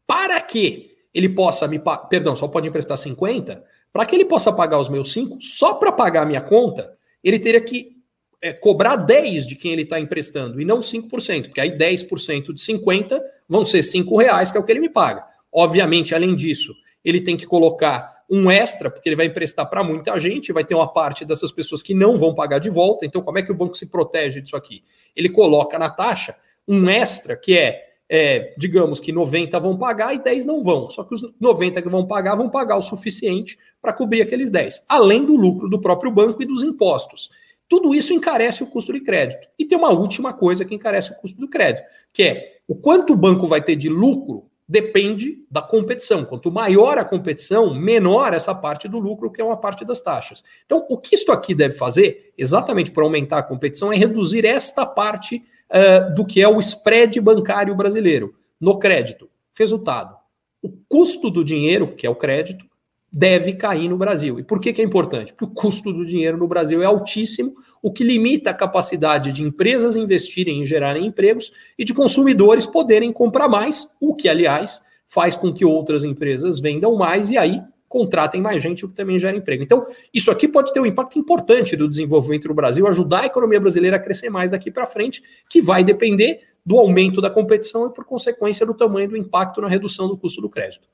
[0.06, 4.52] para que ele possa me pagar, perdão, só pode emprestar 50, para que ele possa
[4.52, 7.92] pagar os meus 5, só para pagar a minha conta, ele teria que
[8.40, 12.60] é, cobrar 10 de quem ele está emprestando e não 5%, porque aí 10% de
[12.60, 15.22] 50 vão ser 5 reais, que é o que ele me paga.
[15.52, 20.18] Obviamente, além disso, ele tem que colocar um extra, porque ele vai emprestar para muita
[20.18, 23.04] gente, vai ter uma parte dessas pessoas que não vão pagar de volta.
[23.04, 24.82] Então, como é que o banco se protege disso aqui?
[25.14, 26.34] Ele coloca na taxa
[26.66, 30.88] um extra, que é, é digamos que 90 vão pagar e 10 não vão.
[30.88, 34.86] Só que os 90 que vão pagar vão pagar o suficiente para cobrir aqueles 10,
[34.88, 37.30] além do lucro do próprio banco e dos impostos.
[37.68, 39.46] Tudo isso encarece o custo de crédito.
[39.58, 41.84] E tem uma última coisa que encarece o custo do crédito,
[42.14, 46.24] que é o quanto o banco vai ter de lucro depende da competição.
[46.24, 50.42] Quanto maior a competição, menor essa parte do lucro, que é uma parte das taxas.
[50.64, 54.86] Então, o que isto aqui deve fazer, exatamente para aumentar a competição, é reduzir esta
[54.86, 59.28] parte uh, do que é o spread bancário brasileiro no crédito.
[59.54, 60.16] Resultado:
[60.62, 62.64] o custo do dinheiro, que é o crédito,
[63.12, 64.38] deve cair no Brasil.
[64.38, 65.32] E por que, que é importante?
[65.32, 69.42] Porque o custo do dinheiro no Brasil é altíssimo, o que limita a capacidade de
[69.42, 75.34] empresas investirem e gerarem empregos e de consumidores poderem comprar mais, o que, aliás, faz
[75.34, 79.36] com que outras empresas vendam mais e aí contratem mais gente, o que também gera
[79.36, 79.62] emprego.
[79.62, 83.60] Então, isso aqui pode ter um impacto importante do desenvolvimento do Brasil, ajudar a economia
[83.60, 87.92] brasileira a crescer mais daqui para frente, que vai depender do aumento da competição e,
[87.92, 90.88] por consequência, do tamanho do impacto na redução do custo do crédito.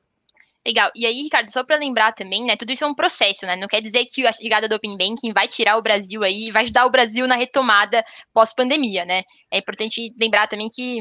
[0.66, 0.90] Legal.
[0.94, 3.56] E aí, Ricardo, só para lembrar também, né, tudo isso é um processo, né?
[3.56, 6.64] Não quer dizer que a chegada do Open Banking vai tirar o Brasil aí, vai
[6.64, 9.22] ajudar o Brasil na retomada pós-pandemia, né?
[9.50, 11.00] É importante lembrar também que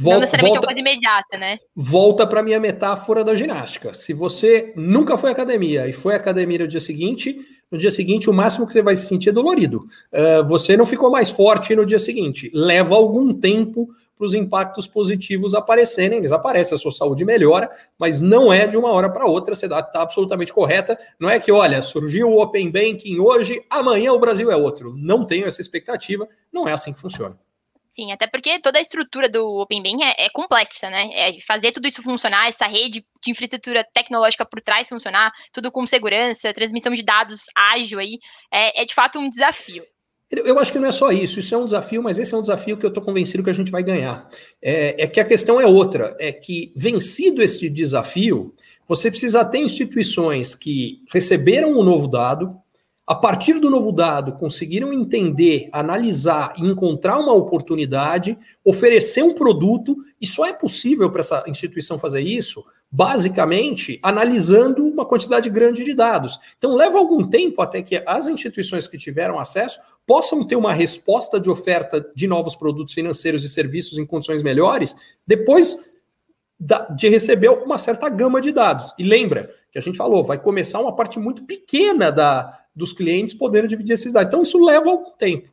[0.00, 1.58] Volta, não necessariamente volta, é uma coisa imediata, né?
[1.74, 3.92] Volta para minha metáfora da ginástica.
[3.92, 7.36] Se você nunca foi à academia e foi à academia no dia seguinte,
[7.68, 9.86] no dia seguinte o máximo que você vai se sentir é dolorido.
[10.12, 12.48] Uh, você não ficou mais forte no dia seguinte.
[12.54, 16.18] Leva algum tempo para os impactos positivos aparecerem.
[16.18, 19.66] Eles aparecem, a sua saúde melhora, mas não é de uma hora para outra, você
[19.66, 20.98] está absolutamente correta.
[21.18, 24.94] Não é que, olha, surgiu o Open Banking hoje, amanhã o Brasil é outro.
[24.96, 27.38] Não tenho essa expectativa, não é assim que funciona.
[27.90, 31.08] Sim, até porque toda a estrutura do Open Banking é, é, complexa, né?
[31.12, 35.86] É fazer tudo isso funcionar, essa rede de infraestrutura tecnológica por trás funcionar, tudo com
[35.86, 38.18] segurança, transmissão de dados ágil aí,
[38.52, 39.84] é, é de fato um desafio.
[40.30, 42.42] Eu acho que não é só isso, isso é um desafio, mas esse é um
[42.42, 44.28] desafio que eu estou convencido que a gente vai ganhar.
[44.60, 48.54] É, é, que a questão é outra, é que vencido esse desafio,
[48.86, 52.56] você precisa ter instituições que receberam o um novo dado,
[53.06, 59.96] a partir do novo dado, conseguiram entender, analisar e encontrar uma oportunidade, oferecer um produto,
[60.20, 65.94] e só é possível para essa instituição fazer isso basicamente analisando uma quantidade grande de
[65.94, 66.38] dados.
[66.56, 69.78] Então, leva algum tempo até que as instituições que tiveram acesso
[70.08, 74.96] possam ter uma resposta de oferta de novos produtos financeiros e serviços em condições melhores,
[75.26, 75.86] depois
[76.96, 78.94] de receber uma certa gama de dados.
[78.98, 83.34] E lembra que a gente falou, vai começar uma parte muito pequena da, dos clientes
[83.34, 84.28] podendo dividir esses dados.
[84.28, 85.52] Então, isso leva algum tempo.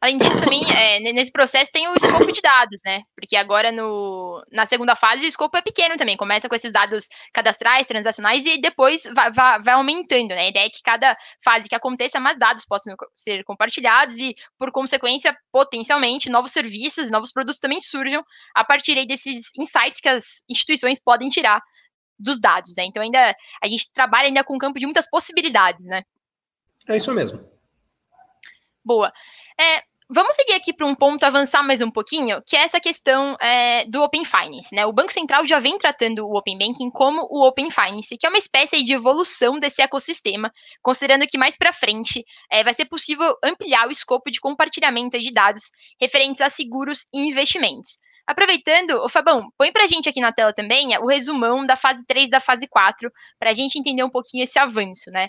[0.00, 3.02] Além disso, também, é, nesse processo tem o escopo de dados, né?
[3.14, 6.16] Porque agora no, na segunda fase o escopo é pequeno também.
[6.16, 10.42] Começa com esses dados cadastrais, transacionais, e depois vai, vai, vai, aumentando, né?
[10.42, 14.70] A ideia é que cada fase que aconteça, mais dados possam ser compartilhados e, por
[14.70, 18.22] consequência, potencialmente, novos serviços, novos produtos também surjam
[18.54, 21.62] a partir desses insights que as instituições podem tirar
[22.18, 22.84] dos dados, né?
[22.84, 26.02] Então, ainda a gente trabalha ainda com um campo de muitas possibilidades, né?
[26.88, 27.56] É isso mesmo.
[28.84, 29.12] Boa.
[29.58, 33.36] É, vamos seguir aqui para um ponto, avançar mais um pouquinho, que é essa questão
[33.40, 34.74] é, do Open Finance.
[34.74, 34.84] Né?
[34.84, 38.28] O Banco Central já vem tratando o Open Banking como o Open Finance, que é
[38.28, 43.34] uma espécie de evolução desse ecossistema, considerando que mais para frente é, vai ser possível
[43.42, 47.98] ampliar o escopo de compartilhamento de dados referentes a seguros e investimentos.
[48.26, 52.04] Aproveitando, o Fabão, põe para a gente aqui na tela também o resumão da fase
[52.04, 55.28] 3 da fase 4, para a gente entender um pouquinho esse avanço, né?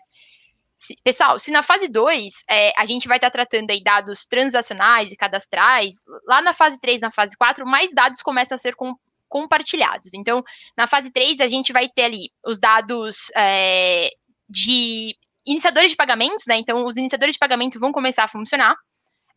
[0.77, 4.27] Se, pessoal, se na fase 2 é, a gente vai estar tá tratando aí dados
[4.27, 5.95] transacionais e cadastrais,
[6.27, 8.95] lá na fase 3, na fase 4, mais dados começam a ser com,
[9.27, 10.13] compartilhados.
[10.13, 10.43] Então,
[10.77, 14.11] na fase 3, a gente vai ter ali os dados é,
[14.47, 16.57] de iniciadores de pagamentos, né?
[16.57, 18.75] Então, os iniciadores de pagamento vão começar a funcionar.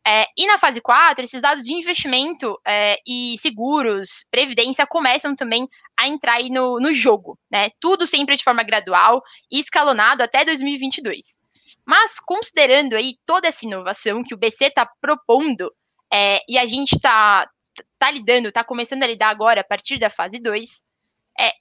[0.07, 5.69] É, e na fase 4, esses dados de investimento é, e seguros, previdência, começam também
[5.99, 7.71] a entrar aí no, no jogo, né?
[7.79, 11.39] Tudo sempre de forma gradual e escalonado até 2022.
[11.85, 15.71] Mas considerando aí toda essa inovação que o BC está propondo
[16.13, 17.49] é, e a gente está
[17.99, 20.83] tá lidando, está começando a lidar agora a partir da fase 2,
[21.39, 21.53] é,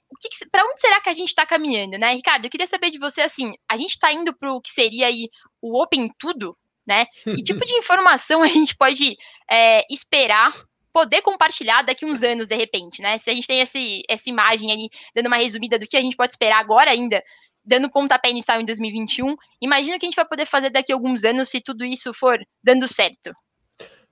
[0.50, 2.44] para onde será que a gente está caminhando, né, Ricardo?
[2.44, 5.28] Eu queria saber de você assim, a gente está indo para o que seria aí
[5.60, 6.56] o Open Tudo,
[6.90, 7.06] né?
[7.24, 9.16] Que tipo de informação a gente pode
[9.48, 10.52] é, esperar
[10.92, 13.16] poder compartilhar daqui uns anos, de repente, né?
[13.16, 16.16] Se a gente tem esse, essa imagem ali, dando uma resumida do que a gente
[16.16, 17.22] pode esperar agora ainda,
[17.64, 20.96] dando pontapé inicial em 2021, imagina o que a gente vai poder fazer daqui a
[20.96, 23.32] alguns anos se tudo isso for dando certo.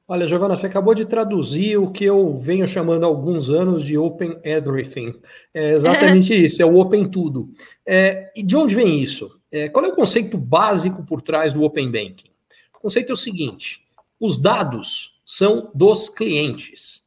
[0.07, 3.99] Olha, Giovana, você acabou de traduzir o que eu venho chamando há alguns anos de
[3.99, 5.13] Open Everything.
[5.53, 7.51] É exatamente isso, é o Open Tudo.
[7.85, 9.29] É, e de onde vem isso?
[9.51, 12.31] É, qual é o conceito básico por trás do Open Banking?
[12.79, 13.85] O conceito é o seguinte:
[14.21, 17.03] os dados são dos clientes,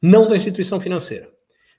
[0.00, 1.30] não da instituição financeira.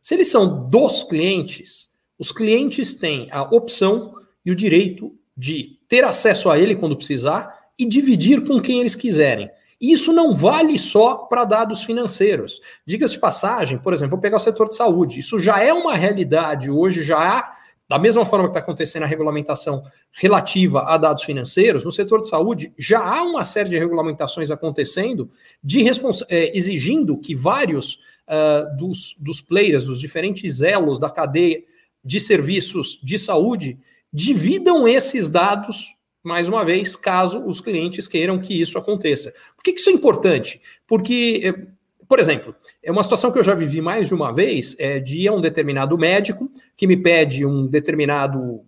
[0.02, 4.14] Se eles são dos clientes, os clientes têm a opção
[4.46, 8.96] e o direito de ter acesso a ele quando precisar e dividir com quem eles
[8.96, 9.50] quiserem.
[9.80, 12.60] E isso não vale só para dados financeiros.
[12.86, 15.20] Diga-se de passagem, por exemplo, vou pegar o setor de saúde.
[15.20, 17.59] Isso já é uma realidade hoje, já há
[17.90, 22.30] da mesma forma que está acontecendo a regulamentação relativa a dados financeiros, no setor de
[22.30, 25.30] saúde já há uma série de regulamentações acontecendo
[25.64, 25.84] de
[26.30, 27.96] é, exigindo que vários
[28.28, 31.64] uh, dos, dos players, os diferentes elos da cadeia
[32.06, 33.80] de serviços de saúde,
[34.14, 39.34] dividam esses dados mais uma vez, caso os clientes queiram que isso aconteça.
[39.56, 40.62] Por que, que isso é importante?
[40.86, 41.68] Porque, eh,
[42.10, 45.22] por exemplo, é uma situação que eu já vivi mais de uma vez, é de
[45.22, 48.66] ir a um determinado médico que me pede um determinado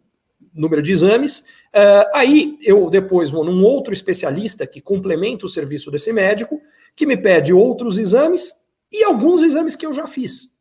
[0.53, 1.39] número de exames,
[1.73, 6.61] uh, aí eu depois vou num outro especialista que complementa o serviço desse médico,
[6.95, 8.53] que me pede outros exames
[8.91, 10.51] e alguns exames que eu já fiz.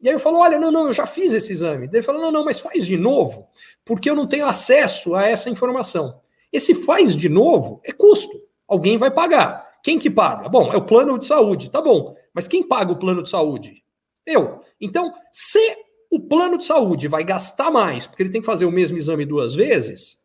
[0.00, 1.90] E aí eu falo, olha, não, não, eu já fiz esse exame.
[1.92, 3.48] Ele fala, não, não, mas faz de novo,
[3.84, 6.20] porque eu não tenho acesso a essa informação.
[6.52, 8.38] Esse faz de novo é custo.
[8.68, 9.67] Alguém vai pagar.
[9.88, 10.50] Quem que paga?
[10.50, 12.14] Bom, é o plano de saúde, tá bom.
[12.34, 13.82] Mas quem paga o plano de saúde?
[14.26, 14.60] Eu.
[14.78, 15.78] Então, se
[16.10, 19.24] o plano de saúde vai gastar mais, porque ele tem que fazer o mesmo exame
[19.24, 20.18] duas vezes,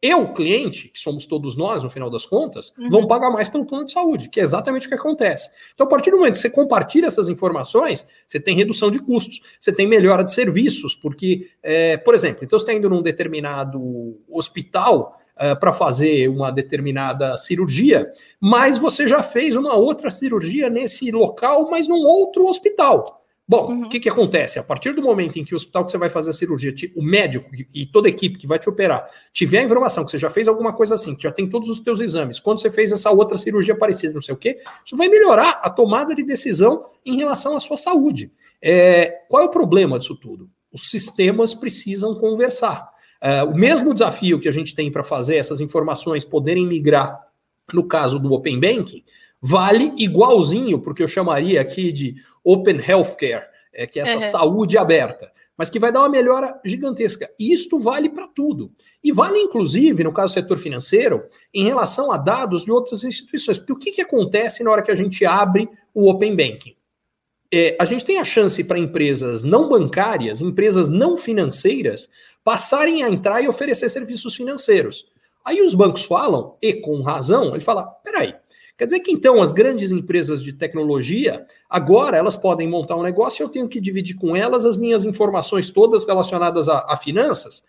[0.00, 2.88] eu, cliente, que somos todos nós no final das contas, uhum.
[2.88, 5.50] vão pagar mais pelo plano de saúde, que é exatamente o que acontece.
[5.74, 9.40] Então, a partir do momento que você compartilha essas informações, você tem redução de custos,
[9.58, 14.16] você tem melhora de serviços, porque, é, por exemplo, então você está indo num determinado
[14.30, 21.10] hospital uh, para fazer uma determinada cirurgia, mas você já fez uma outra cirurgia nesse
[21.10, 23.18] local, mas num outro hospital.
[23.48, 23.86] Bom, uhum.
[23.86, 24.58] o que, que acontece?
[24.58, 27.02] A partir do momento em que o hospital que você vai fazer a cirurgia, o
[27.02, 30.28] médico e toda a equipe que vai te operar tiver a informação que você já
[30.28, 33.10] fez alguma coisa assim, que já tem todos os teus exames, quando você fez essa
[33.10, 37.16] outra cirurgia parecida, não sei o quê, isso vai melhorar a tomada de decisão em
[37.16, 38.30] relação à sua saúde.
[38.60, 40.50] É, qual é o problema disso tudo?
[40.70, 42.90] Os sistemas precisam conversar.
[43.20, 47.26] É, o mesmo desafio que a gente tem para fazer essas informações poderem migrar,
[47.72, 49.04] no caso do Open Banking,
[49.40, 54.20] vale igualzinho, porque eu chamaria aqui de Open Healthcare, é, que é essa uhum.
[54.20, 57.28] saúde aberta, mas que vai dar uma melhora gigantesca.
[57.38, 58.72] E isto vale para tudo.
[59.02, 63.58] E vale, inclusive, no caso do setor financeiro, em relação a dados de outras instituições.
[63.58, 66.77] Porque o que, que acontece na hora que a gente abre o Open Banking?
[67.52, 72.08] É, a gente tem a chance para empresas não bancárias, empresas não financeiras,
[72.44, 75.06] passarem a entrar e oferecer serviços financeiros.
[75.44, 78.34] Aí os bancos falam, e com razão, ele fala: peraí,
[78.78, 83.42] Quer dizer que então as grandes empresas de tecnologia, agora elas podem montar um negócio
[83.42, 87.64] e eu tenho que dividir com elas as minhas informações todas relacionadas a, a finanças?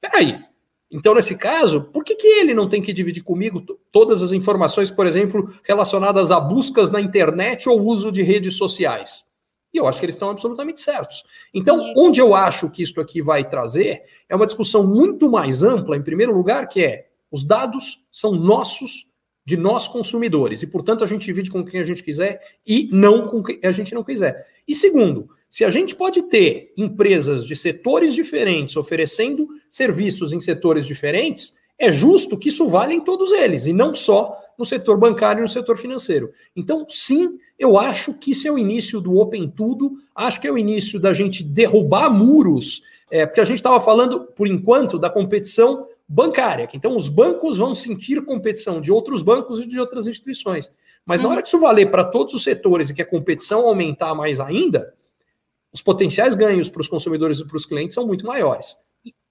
[0.00, 0.51] Peraí.
[0.92, 4.90] Então, nesse caso, por que, que ele não tem que dividir comigo todas as informações,
[4.90, 9.24] por exemplo, relacionadas a buscas na internet ou uso de redes sociais?
[9.72, 11.24] E eu acho que eles estão absolutamente certos.
[11.54, 15.96] Então, onde eu acho que isso aqui vai trazer é uma discussão muito mais ampla,
[15.96, 19.06] em primeiro lugar, que é os dados são nossos
[19.46, 20.62] de nós consumidores.
[20.62, 23.70] E, portanto, a gente divide com quem a gente quiser e não com quem a
[23.70, 24.46] gente não quiser.
[24.68, 30.86] E segundo, se a gente pode ter empresas de setores diferentes oferecendo serviços em setores
[30.86, 35.40] diferentes, é justo que isso vale em todos eles, e não só no setor bancário
[35.40, 36.32] e no setor financeiro.
[36.56, 40.50] Então, sim, eu acho que isso é o início do Open Tudo, acho que é
[40.50, 42.80] o início da gente derrubar muros,
[43.10, 46.66] é, porque a gente estava falando, por enquanto, da competição bancária.
[46.72, 50.72] Então, os bancos vão sentir competição de outros bancos e de outras instituições.
[51.04, 51.32] Mas na uhum.
[51.32, 54.94] hora que isso valer para todos os setores e que a competição aumentar mais ainda,
[55.72, 58.76] os potenciais ganhos para os consumidores e para os clientes são muito maiores.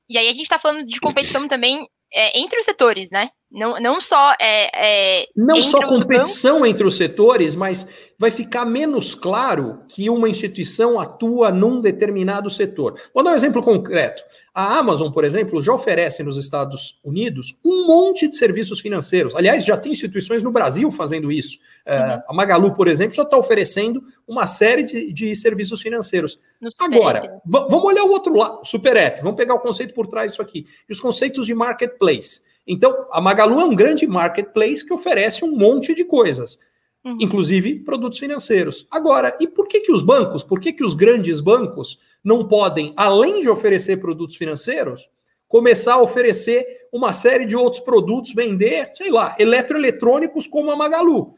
[0.10, 3.30] E aí a gente está falando de competição também é, entre os setores, né?
[3.50, 7.88] Não, não só é, é não só competição entre os setores, mas
[8.22, 13.02] vai ficar menos claro que uma instituição atua num determinado setor.
[13.16, 14.22] Vou dar um exemplo concreto.
[14.54, 19.34] A Amazon, por exemplo, já oferece nos Estados Unidos um monte de serviços financeiros.
[19.34, 21.58] Aliás, já tem instituições no Brasil fazendo isso.
[21.84, 22.22] É, uhum.
[22.28, 26.38] a Magalu, por exemplo, já está oferecendo uma série de, de serviços financeiros.
[26.78, 29.24] Agora, vamos olhar o outro lado, Super App.
[29.24, 30.68] Vamos pegar o conceito por trás disso aqui.
[30.88, 32.42] E os conceitos de marketplace.
[32.68, 36.60] Então, a Magalu é um grande marketplace que oferece um monte de coisas,
[37.04, 37.18] uhum.
[37.20, 38.88] inclusive produtos financeiros.
[38.90, 42.94] Agora, e por que, que os bancos, por que, que os grandes bancos não podem,
[42.96, 45.10] além de oferecer produtos financeiros,
[45.48, 51.36] começar a oferecer uma série de outros produtos, vender, sei lá, eletroeletrônicos como a Magalu?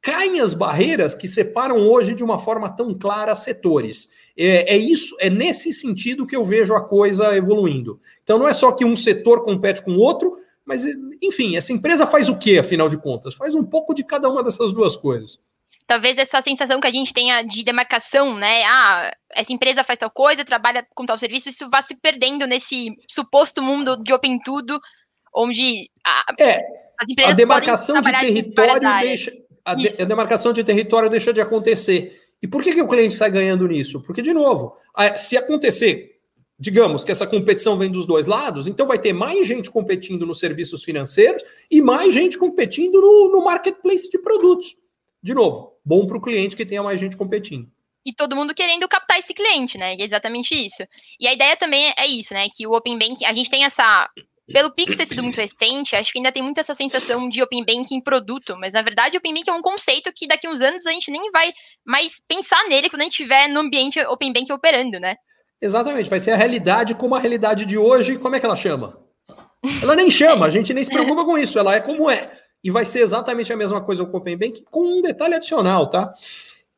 [0.00, 4.08] Caem as barreiras que separam hoje de uma forma tão clara setores.
[4.36, 8.00] É, é, isso, é nesse sentido que eu vejo a coisa evoluindo.
[8.24, 10.84] Então não é só que um setor compete com o outro, mas
[11.20, 13.34] enfim, essa empresa faz o que, afinal de contas?
[13.34, 15.38] Faz um pouco de cada uma dessas duas coisas.
[15.86, 18.62] Talvez essa sensação que a gente tenha de demarcação, né?
[18.64, 22.96] Ah, essa empresa faz tal coisa, trabalha com tal serviço, isso vá se perdendo nesse
[23.08, 24.80] suposto mundo de open tudo,
[25.34, 26.60] onde a, é,
[27.26, 29.32] a demarcação de território deixa
[29.64, 32.20] a, de, a demarcação de território deixa de acontecer.
[32.42, 34.02] E por que, que o cliente sai ganhando nisso?
[34.02, 34.76] Porque, de novo,
[35.16, 36.11] se acontecer,
[36.62, 40.38] digamos que essa competição vem dos dois lados, então vai ter mais gente competindo nos
[40.38, 44.76] serviços financeiros e mais gente competindo no, no marketplace de produtos.
[45.20, 47.68] De novo, bom para o cliente que tenha mais gente competindo.
[48.06, 49.94] E todo mundo querendo captar esse cliente, né?
[49.94, 50.84] É exatamente isso.
[51.18, 52.46] E a ideia também é isso, né?
[52.48, 54.08] Que o Open Banking, a gente tem essa
[54.52, 57.64] pelo Pix ter sido muito recente, acho que ainda tem muito essa sensação de Open
[57.64, 60.92] Banking produto, mas na verdade Open Banking é um conceito que daqui uns anos a
[60.92, 61.52] gente nem vai
[61.84, 65.16] mais pensar nele quando a gente estiver no ambiente Open Banking operando, né?
[65.62, 68.98] Exatamente, vai ser a realidade como a realidade de hoje, como é que ela chama?
[69.80, 72.32] Ela nem chama, a gente nem se preocupa com isso, ela é como é.
[72.64, 75.88] E vai ser exatamente a mesma coisa com o Open Banking, com um detalhe adicional,
[75.88, 76.12] tá?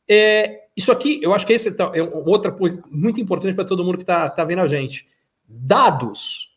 [0.07, 3.97] É, isso aqui, eu acho que esse é outra coisa muito importante para todo mundo
[3.97, 5.07] que está tá vendo a gente.
[5.49, 6.55] Dados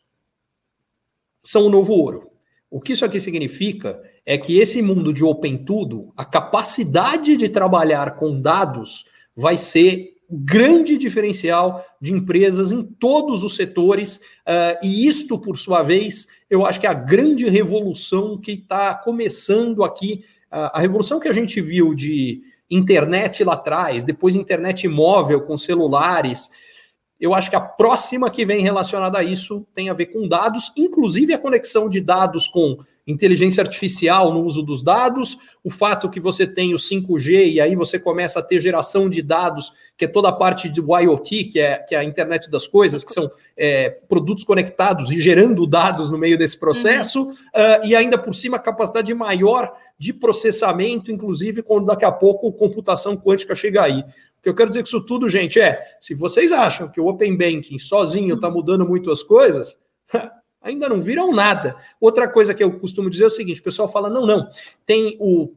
[1.42, 2.30] são o novo ouro.
[2.70, 7.48] O que isso aqui significa é que esse mundo de open tudo, a capacidade de
[7.48, 14.16] trabalhar com dados vai ser grande diferencial de empresas em todos os setores,
[14.46, 18.94] uh, e isto, por sua vez, eu acho que é a grande revolução que está
[18.94, 24.86] começando aqui, uh, a revolução que a gente viu de internet lá atrás, depois internet
[24.86, 26.50] móvel com celulares,
[27.20, 30.72] eu acho que a próxima que vem relacionada a isso tem a ver com dados,
[30.76, 36.20] inclusive a conexão de dados com inteligência artificial no uso dos dados, o fato que
[36.20, 40.08] você tem o 5G e aí você começa a ter geração de dados, que é
[40.08, 43.30] toda a parte do IoT, que é, que é a internet das coisas, que são
[43.56, 47.30] é, produtos conectados e gerando dados no meio desse processo, uhum.
[47.30, 52.52] uh, e ainda por cima a capacidade maior de processamento, inclusive quando daqui a pouco
[52.52, 54.04] computação quântica chega aí.
[54.38, 57.06] O que eu quero dizer com isso tudo, gente, é: se vocês acham que o
[57.06, 59.78] Open Banking sozinho está mudando muito as coisas,
[60.62, 61.76] ainda não viram nada.
[62.00, 64.48] Outra coisa que eu costumo dizer é o seguinte: o pessoal fala, não, não,
[64.86, 65.54] tem o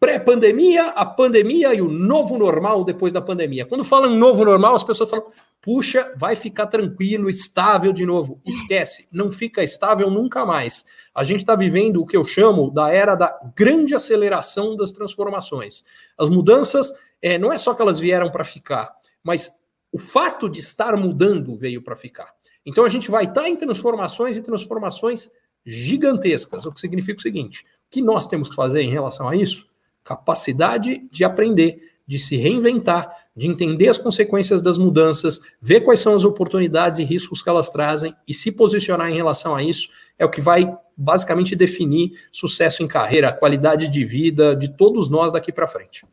[0.00, 3.66] pré-pandemia, a pandemia e o novo normal depois da pandemia.
[3.66, 5.26] Quando falam novo normal, as pessoas falam,
[5.60, 8.40] puxa, vai ficar tranquilo, estável de novo.
[8.46, 10.84] Esquece, não fica estável nunca mais.
[11.14, 15.84] A gente está vivendo o que eu chamo da era da grande aceleração das transformações.
[16.16, 18.92] As mudanças é, não é só que elas vieram para ficar,
[19.22, 19.50] mas
[19.90, 22.32] o fato de estar mudando veio para ficar.
[22.64, 25.30] Então a gente vai estar tá em transformações e transformações
[25.66, 29.36] gigantescas, o que significa o seguinte: o que nós temos que fazer em relação a
[29.36, 29.67] isso?
[30.08, 36.14] Capacidade de aprender, de se reinventar, de entender as consequências das mudanças, ver quais são
[36.14, 40.24] as oportunidades e riscos que elas trazem e se posicionar em relação a isso é
[40.24, 45.52] o que vai basicamente definir sucesso em carreira, qualidade de vida de todos nós daqui
[45.52, 46.06] para frente.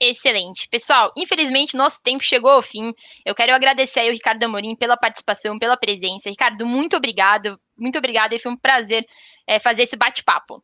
[0.00, 0.68] Excelente.
[0.68, 2.92] Pessoal, infelizmente nosso tempo chegou ao fim.
[3.24, 6.28] Eu quero agradecer aí ao Ricardo Amorim pela participação, pela presença.
[6.28, 7.56] Ricardo, muito obrigado.
[7.78, 9.06] Muito obrigado e foi um prazer
[9.46, 10.60] é, fazer esse bate-papo.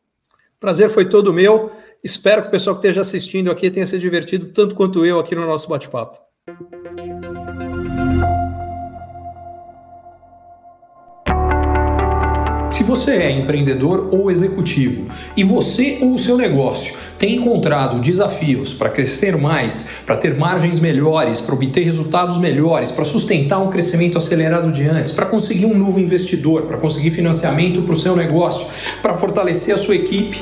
[0.59, 1.71] Prazer foi todo meu.
[2.03, 5.33] Espero que o pessoal que esteja assistindo aqui tenha se divertido tanto quanto eu aqui
[5.33, 6.17] no nosso bate-papo.
[12.73, 18.73] Se você é empreendedor ou executivo e você ou o seu negócio tem encontrado desafios
[18.73, 24.17] para crescer mais, para ter margens melhores, para obter resultados melhores, para sustentar um crescimento
[24.17, 28.67] acelerado de antes, para conseguir um novo investidor, para conseguir financiamento para o seu negócio,
[29.01, 30.41] para fortalecer a sua equipe,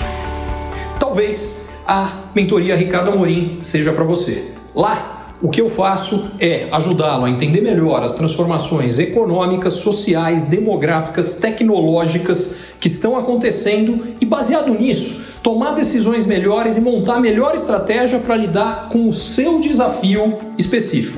[1.01, 4.51] talvez a mentoria Ricardo Amorim seja para você.
[4.75, 11.39] Lá o que eu faço é ajudá-lo a entender melhor as transformações econômicas, sociais, demográficas,
[11.39, 18.19] tecnológicas que estão acontecendo e, baseado nisso, tomar decisões melhores e montar a melhor estratégia
[18.19, 21.17] para lidar com o seu desafio específico.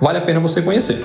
[0.00, 1.04] Vale a pena você conhecer.